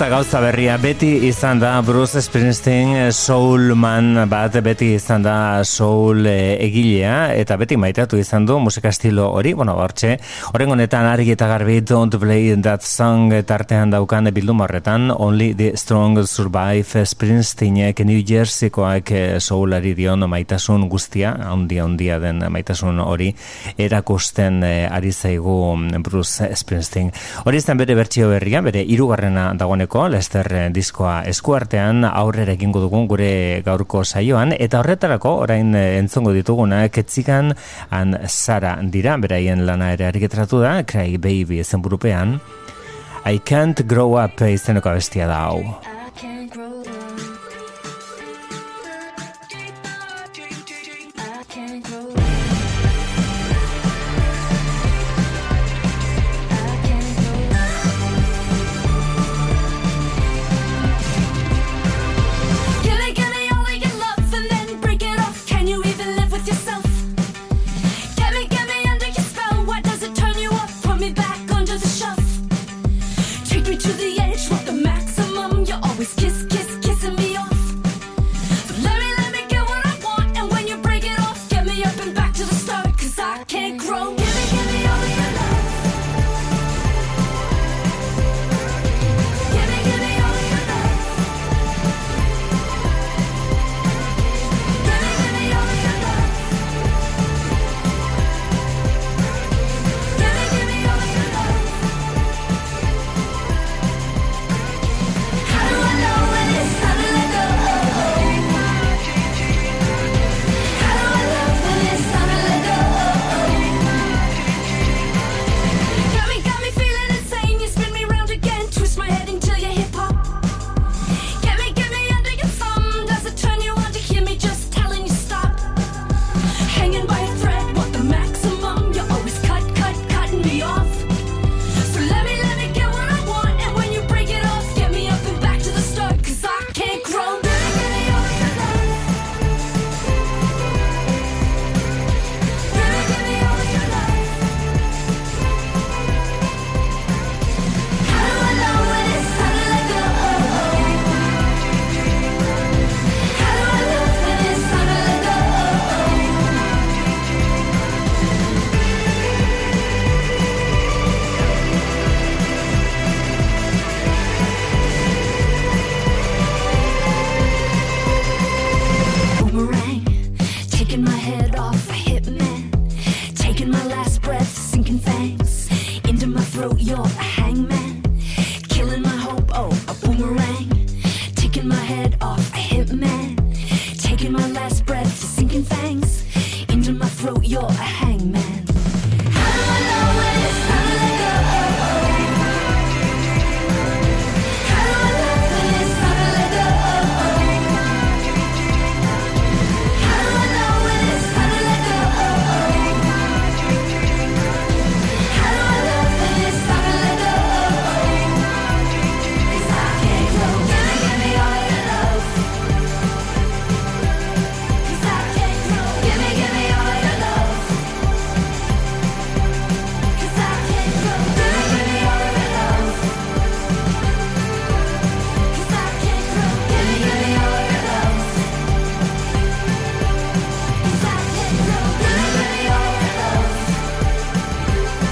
da 0.07 0.11
gauza 0.11 0.39
berria, 0.39 0.77
beti 0.79 1.09
izan 1.27 1.59
da 1.59 1.81
Bruce 1.83 2.21
Springsteen 2.23 2.93
eh, 2.95 3.07
soulman 3.11 4.29
bat, 4.31 4.55
beti 4.63 4.93
izan 4.95 5.25
da 5.25 5.65
soul 5.67 6.29
e, 6.31 6.55
egilea, 6.63 7.33
eta 7.35 7.57
beti 7.59 7.75
maitatu 7.81 8.21
izan 8.21 8.47
du 8.47 8.61
musika 8.63 8.93
estilo 8.95 9.25
hori, 9.35 9.51
bueno, 9.59 9.75
hortxe, 9.83 10.13
horren 10.53 10.77
honetan 10.77 11.09
argi 11.11 11.33
eta 11.35 11.49
garbi 11.51 11.81
Don't 11.81 12.15
Play 12.23 12.55
That 12.63 12.87
Song 12.87 13.35
tartean 13.49 13.91
daukan 13.91 14.31
bilduma 14.37 14.69
horretan, 14.69 15.11
Only 15.11 15.57
the 15.59 15.73
Strong 15.75 16.23
Survive 16.31 17.03
Springsteenek 17.03 18.05
New 18.07 18.23
Jerseykoak 18.23 19.11
eh, 19.11 19.41
soulari 19.41 19.97
dion 19.99 20.23
maitasun 20.31 20.87
guztia, 20.93 21.35
handia 21.49 21.83
handia 21.83 22.21
den 22.23 22.45
maitasun 22.47 23.03
hori, 23.03 23.33
erakusten 23.75 24.63
e, 24.63 24.73
ari 24.87 25.11
zaigu 25.11 25.59
mm, 25.75 26.07
Bruce 26.07 26.53
Springsteen. 26.63 27.11
Hori 27.43 27.65
izan 27.65 27.83
bere 27.83 27.99
bertsio 27.99 28.31
berria, 28.37 28.63
bere 28.63 28.87
irugarrena 28.87 29.51
dagoeneko 29.59 29.96
urteko 29.97 30.13
Lester 30.13 30.49
diskoa 30.77 31.23
eskuartean 31.31 32.05
aurrera 32.05 32.53
egingo 32.53 32.83
dugun 32.83 33.07
gure 33.09 33.63
gaurko 33.65 34.03
saioan 34.05 34.53
eta 34.53 34.83
horretarako 34.83 35.33
orain 35.47 35.73
entzongo 35.73 36.35
dituguna 36.37 36.83
ketzikan 36.93 37.55
an 37.89 38.13
Sara 38.29 38.77
dira 38.83 39.17
beraien 39.17 39.65
lana 39.65 39.95
ere 39.97 40.11
argitratu 40.13 40.61
da 40.61 40.83
Cry 40.85 41.17
Baby 41.17 41.65
izenburupean 41.65 42.39
I 43.25 43.41
Can't 43.41 43.87
Grow 43.89 44.19
Up 44.21 44.45
izeneko 44.45 44.93
abestia 44.93 45.33
da 45.33 45.47
hau. 45.49 45.96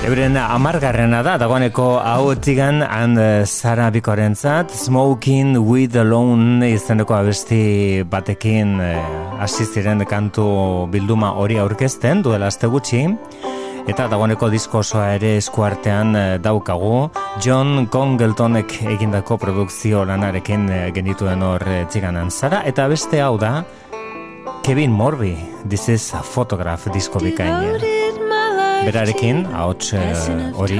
Eberen 0.04 0.34
amargarrena 0.36 1.22
da, 1.24 1.38
dagoaneko 1.40 1.84
hau 2.04 2.26
etzigan 2.34 2.82
and 2.84 3.16
eh, 3.16 3.46
Sara 3.48 3.86
Bikoren 3.90 4.34
zat, 4.36 4.68
Smoking 4.68 5.56
with 5.64 5.96
Alone 5.96 6.68
izaneko 6.74 7.16
abesti 7.16 8.04
batekin 8.04 8.74
eh, 8.84 8.98
hasi 9.40 9.64
e, 9.64 10.04
kantu 10.04 10.86
bilduma 10.92 11.32
hori 11.32 11.56
aurkezten 11.56 12.20
duela 12.20 12.48
azte 12.48 12.66
gutxi. 12.66 13.16
Eta 13.88 14.06
dagoeneko 14.08 14.50
disko 14.50 14.78
osoa 14.84 15.14
ere 15.14 15.38
eskuartean 15.38 16.14
eh, 16.16 16.38
daukagu. 16.38 17.08
John 17.40 17.86
Congletonek 17.86 18.82
egindako 18.82 19.38
produkzio 19.38 20.04
lanarekin 20.04 20.68
genituen 20.92 21.42
hor 21.42 21.64
txiganan. 21.88 22.30
Sara, 22.30 22.60
Eta 22.66 22.88
beste 22.88 23.22
hau 23.22 23.38
da 23.38 23.64
Kevin 24.62 24.92
Morby 24.92 25.36
This 25.66 25.88
is 25.88 26.12
a 26.12 26.22
photograph 26.22 26.92
disko 26.92 27.20
bikainia 27.20 28.03
berarekin, 28.86 29.46
ahots 29.60 29.92
uh, 29.92 30.52
hori, 30.58 30.78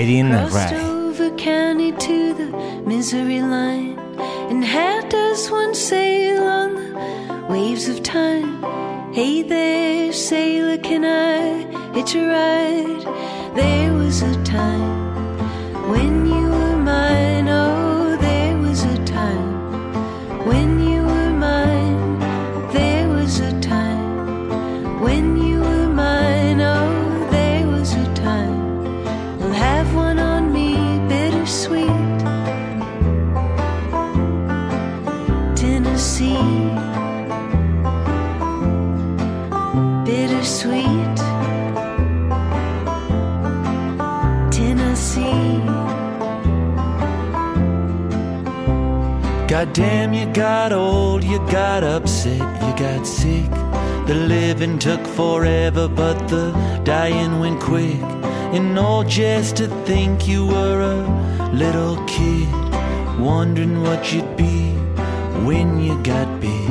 Erin 0.00 0.34
Over 0.34 1.30
county 1.36 1.92
to 1.92 2.34
the 2.34 2.48
misery 2.86 3.40
line, 3.42 3.98
and 4.50 4.64
how 4.64 5.00
does 5.08 5.50
one 5.50 5.74
sail 5.74 6.42
on 6.44 6.74
the 6.74 7.46
waves 7.48 7.88
of 7.88 8.02
time? 8.02 8.62
Hey 9.12 9.42
there, 9.42 10.12
sailor, 10.12 10.78
can 10.78 11.04
I 11.04 11.64
hitch 11.94 12.14
a 12.14 12.24
ride? 12.28 13.04
There 13.56 13.92
was 13.92 14.22
a 14.22 14.34
time 14.44 15.38
when 15.90 16.26
you 16.26 16.44
were 16.50 16.76
mine. 16.76 17.35
Goddamn, 49.56 50.12
you 50.12 50.26
got 50.34 50.70
old, 50.70 51.24
you 51.24 51.38
got 51.48 51.82
upset, 51.82 52.42
you 52.62 52.72
got 52.76 53.06
sick. 53.06 53.50
The 54.06 54.14
living 54.14 54.78
took 54.78 55.02
forever, 55.06 55.88
but 55.88 56.28
the 56.28 56.52
dying 56.84 57.40
went 57.40 57.58
quick. 57.58 58.02
And 58.52 58.78
all 58.78 59.02
just 59.02 59.56
to 59.56 59.68
think 59.86 60.28
you 60.28 60.46
were 60.46 60.82
a 60.82 61.50
little 61.54 61.96
kid, 62.04 62.52
wondering 63.18 63.80
what 63.80 64.12
you'd 64.12 64.36
be 64.36 64.72
when 65.46 65.80
you 65.80 66.02
got 66.02 66.28
big. 66.38 66.68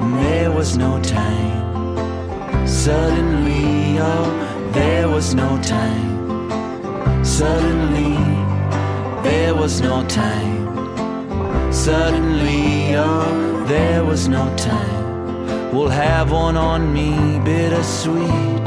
And 0.00 0.14
there 0.24 0.50
was 0.50 0.78
no 0.78 1.02
time. 1.02 2.66
Suddenly, 2.66 3.98
oh, 4.00 4.70
there 4.72 5.06
was 5.06 5.34
no 5.34 5.60
time. 5.60 6.08
Suddenly, 7.22 8.16
there 9.22 9.54
was 9.54 9.82
no 9.82 10.02
time. 10.08 10.59
Suddenly, 11.72 12.96
oh, 12.96 13.64
there 13.66 14.04
was 14.04 14.28
no 14.28 14.54
time. 14.56 15.72
We'll 15.72 15.88
have 15.88 16.32
one 16.32 16.56
on 16.56 16.92
me, 16.92 17.38
bittersweet. 17.44 18.64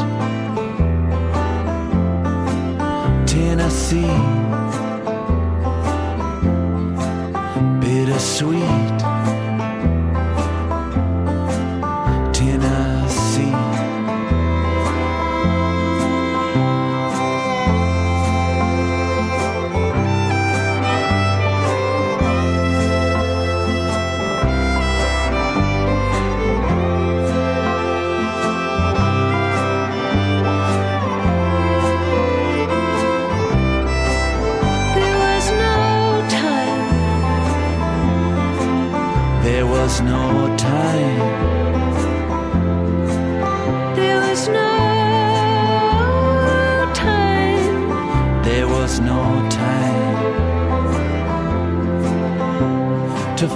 Tennessee, 3.27 4.17
bittersweet. 7.79 9.12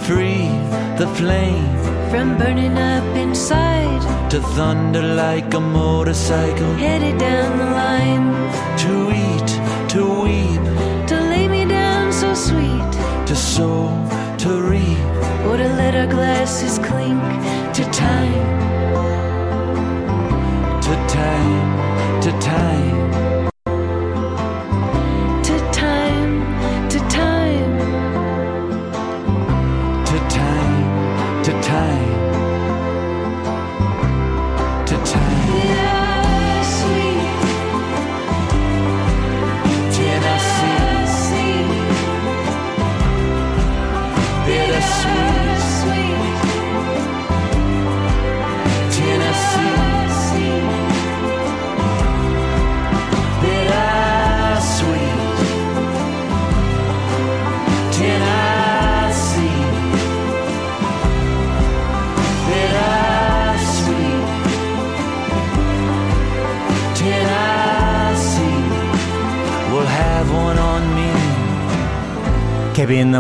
Free 0.02 0.48
the 0.98 1.08
flame, 1.16 1.78
From 2.10 2.38
burning 2.38 2.78
up 2.78 3.16
inside, 3.16 4.30
to 4.32 4.42
thunder 4.42 5.04
like 5.04 5.54
a 5.54 5.60
motorcycle, 5.60 6.74
headed 6.74 7.20
down 7.20 7.58
the 7.60 7.66
line. 7.66 8.28
to 8.84 8.94
eat, 9.26 9.50
to 9.90 10.02
weep, 10.24 10.67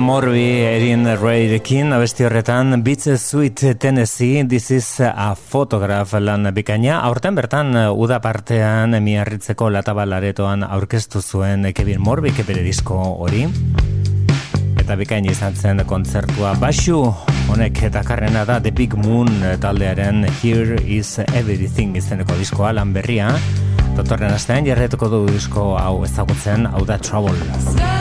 Morby, 0.02 0.62
Erin 0.62 1.06
Rayrekin, 1.06 1.94
abesti 1.94 2.26
horretan, 2.26 2.84
Beats 2.84 3.08
Sweet 3.22 3.80
Tennessee, 3.80 4.44
This 4.44 4.72
is 4.72 5.00
a 5.00 5.36
Photograph 5.36 6.14
lan 6.20 6.50
bikaina. 6.54 7.02
Aurten 7.08 7.36
bertan, 7.36 7.76
uda 7.92 8.20
partean, 8.22 8.98
miarritzeko 9.04 9.70
latabalaretoan 9.70 10.64
aurkeztu 10.64 11.22
zuen 11.22 11.72
Kevin 11.74 12.02
Morby, 12.02 12.32
bere 12.48 12.64
disko 12.66 12.96
hori. 12.96 13.46
Eta 14.78 14.96
bikain 14.96 15.26
izan 15.26 15.56
zen 15.56 15.84
kontzertua 15.86 16.54
basu, 16.60 17.02
honek 17.50 17.84
eta 17.90 18.04
karrena 18.04 18.46
da 18.46 18.60
The 18.60 18.72
Big 18.72 18.96
Moon 18.96 19.30
taldearen 19.60 20.26
Here 20.42 20.82
is 20.86 21.20
Everything 21.34 21.96
izeneko 21.98 22.36
diskoa 22.40 22.74
lan 22.78 22.94
berria. 22.94 23.34
Datorren 23.98 24.34
astean 24.34 24.66
jarretuko 24.68 25.10
du 25.10 25.26
disko 25.32 25.74
hau 25.78 26.04
ezagutzen, 26.06 26.68
hau 26.70 26.86
da 26.86 27.00
Trouble. 27.02 27.97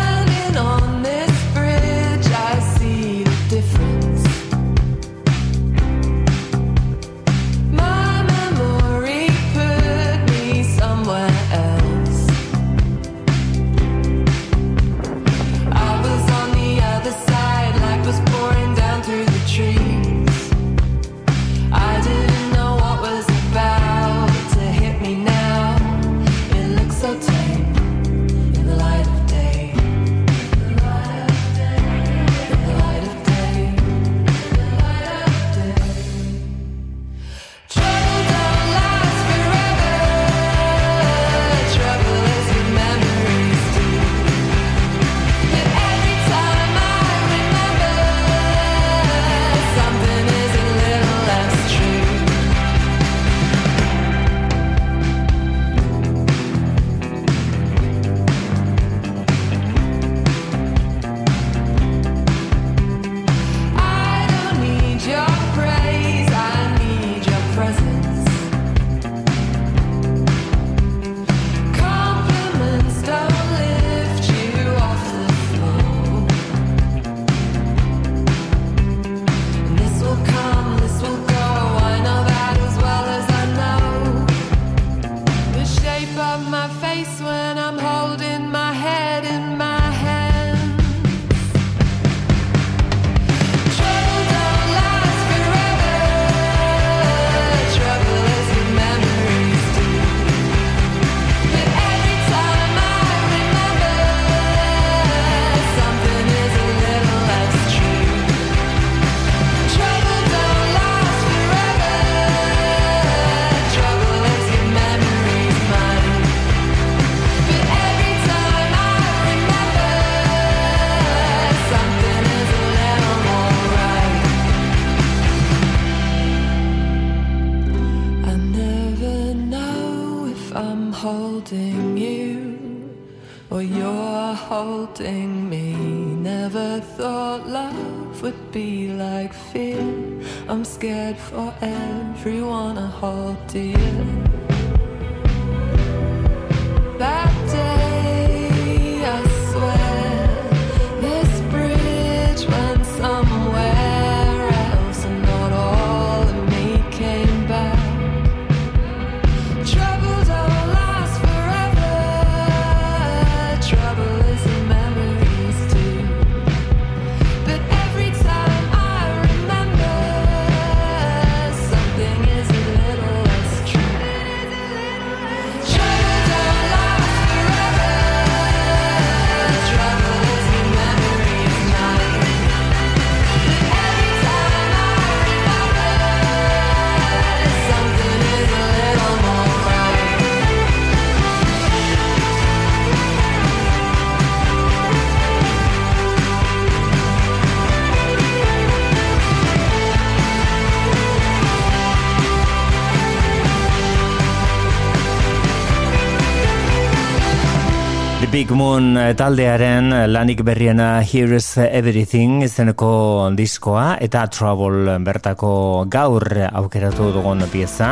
Moon 208.76 208.92
eh, 209.00 209.14
taldearen 209.16 209.88
lanik 210.12 210.42
berriena 210.44 211.00
Here's 211.00 211.54
Everything 211.56 212.42
izeneko 212.44 213.30
diskoa 213.32 213.94
eta 214.04 214.26
Trouble 214.28 214.98
bertako 215.00 215.86
gaur 215.88 216.26
aukeratu 216.44 217.06
dugun 217.14 217.40
pieza. 217.48 217.88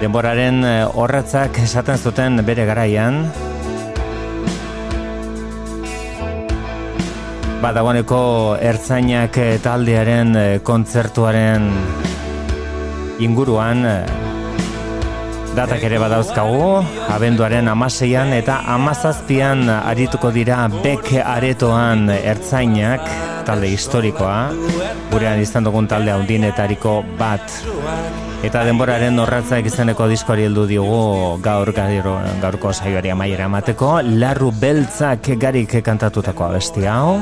Denboraren 0.00 0.64
eh, 0.64 0.88
horretzak 0.88 1.60
esaten 1.66 2.00
zuten 2.00 2.40
bere 2.48 2.64
garaian. 2.64 3.26
Badagoeneko 7.60 8.24
ertzainak 8.72 9.36
eh, 9.36 9.54
taldearen 9.68 10.36
eh, 10.40 10.50
kontzertuaren 10.64 11.72
inguruan 13.20 13.84
eh, 13.84 14.23
Datak 15.54 15.84
ere 15.86 16.00
badauzkagu, 16.02 16.82
abenduaren 17.14 17.68
amaseian 17.70 18.32
eta 18.34 18.56
amazazpian 18.74 19.68
arituko 19.70 20.32
dira 20.34 20.64
bek 20.82 21.12
aretoan 21.22 22.08
ertzainak, 22.10 23.06
talde 23.46 23.70
historikoa, 23.70 24.50
gurean 25.12 25.38
izan 25.38 25.68
dugun 25.68 25.86
talde 25.86 26.10
handinetariko 26.10 26.96
bat. 27.20 27.54
Eta 28.44 28.66
denboraren 28.66 29.22
horratzak 29.22 29.70
izeneko 29.70 30.10
diskoari 30.10 30.48
heldu 30.50 30.66
diogu 30.74 31.38
gaur 31.44 31.70
gairo, 31.76 32.18
gaurko 32.42 32.74
saioari 32.74 33.14
amaiera 33.14 33.46
emateko, 33.46 34.00
larru 34.18 34.50
beltzak 34.50 35.36
garik 35.38 35.78
kantatutako 35.86 36.50
abesti 36.50 36.90
hau. 36.90 37.20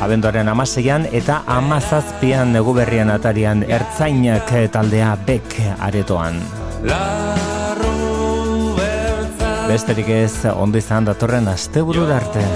Abenduaren 0.00 0.48
amaseian 0.48 1.02
eta 1.12 1.42
amazazpian 1.44 2.54
negu 2.56 2.72
berrian 2.72 3.12
atarian 3.12 3.60
ertzainak 3.68 4.48
taldea 4.72 5.10
bek 5.26 5.56
aretoan. 5.76 6.40
Besterik 9.68 10.08
ez, 10.08 10.46
ondo 10.54 10.80
izan 10.80 11.04
datorren 11.04 11.52
asteburu 11.52 12.08
arte. 12.10 12.46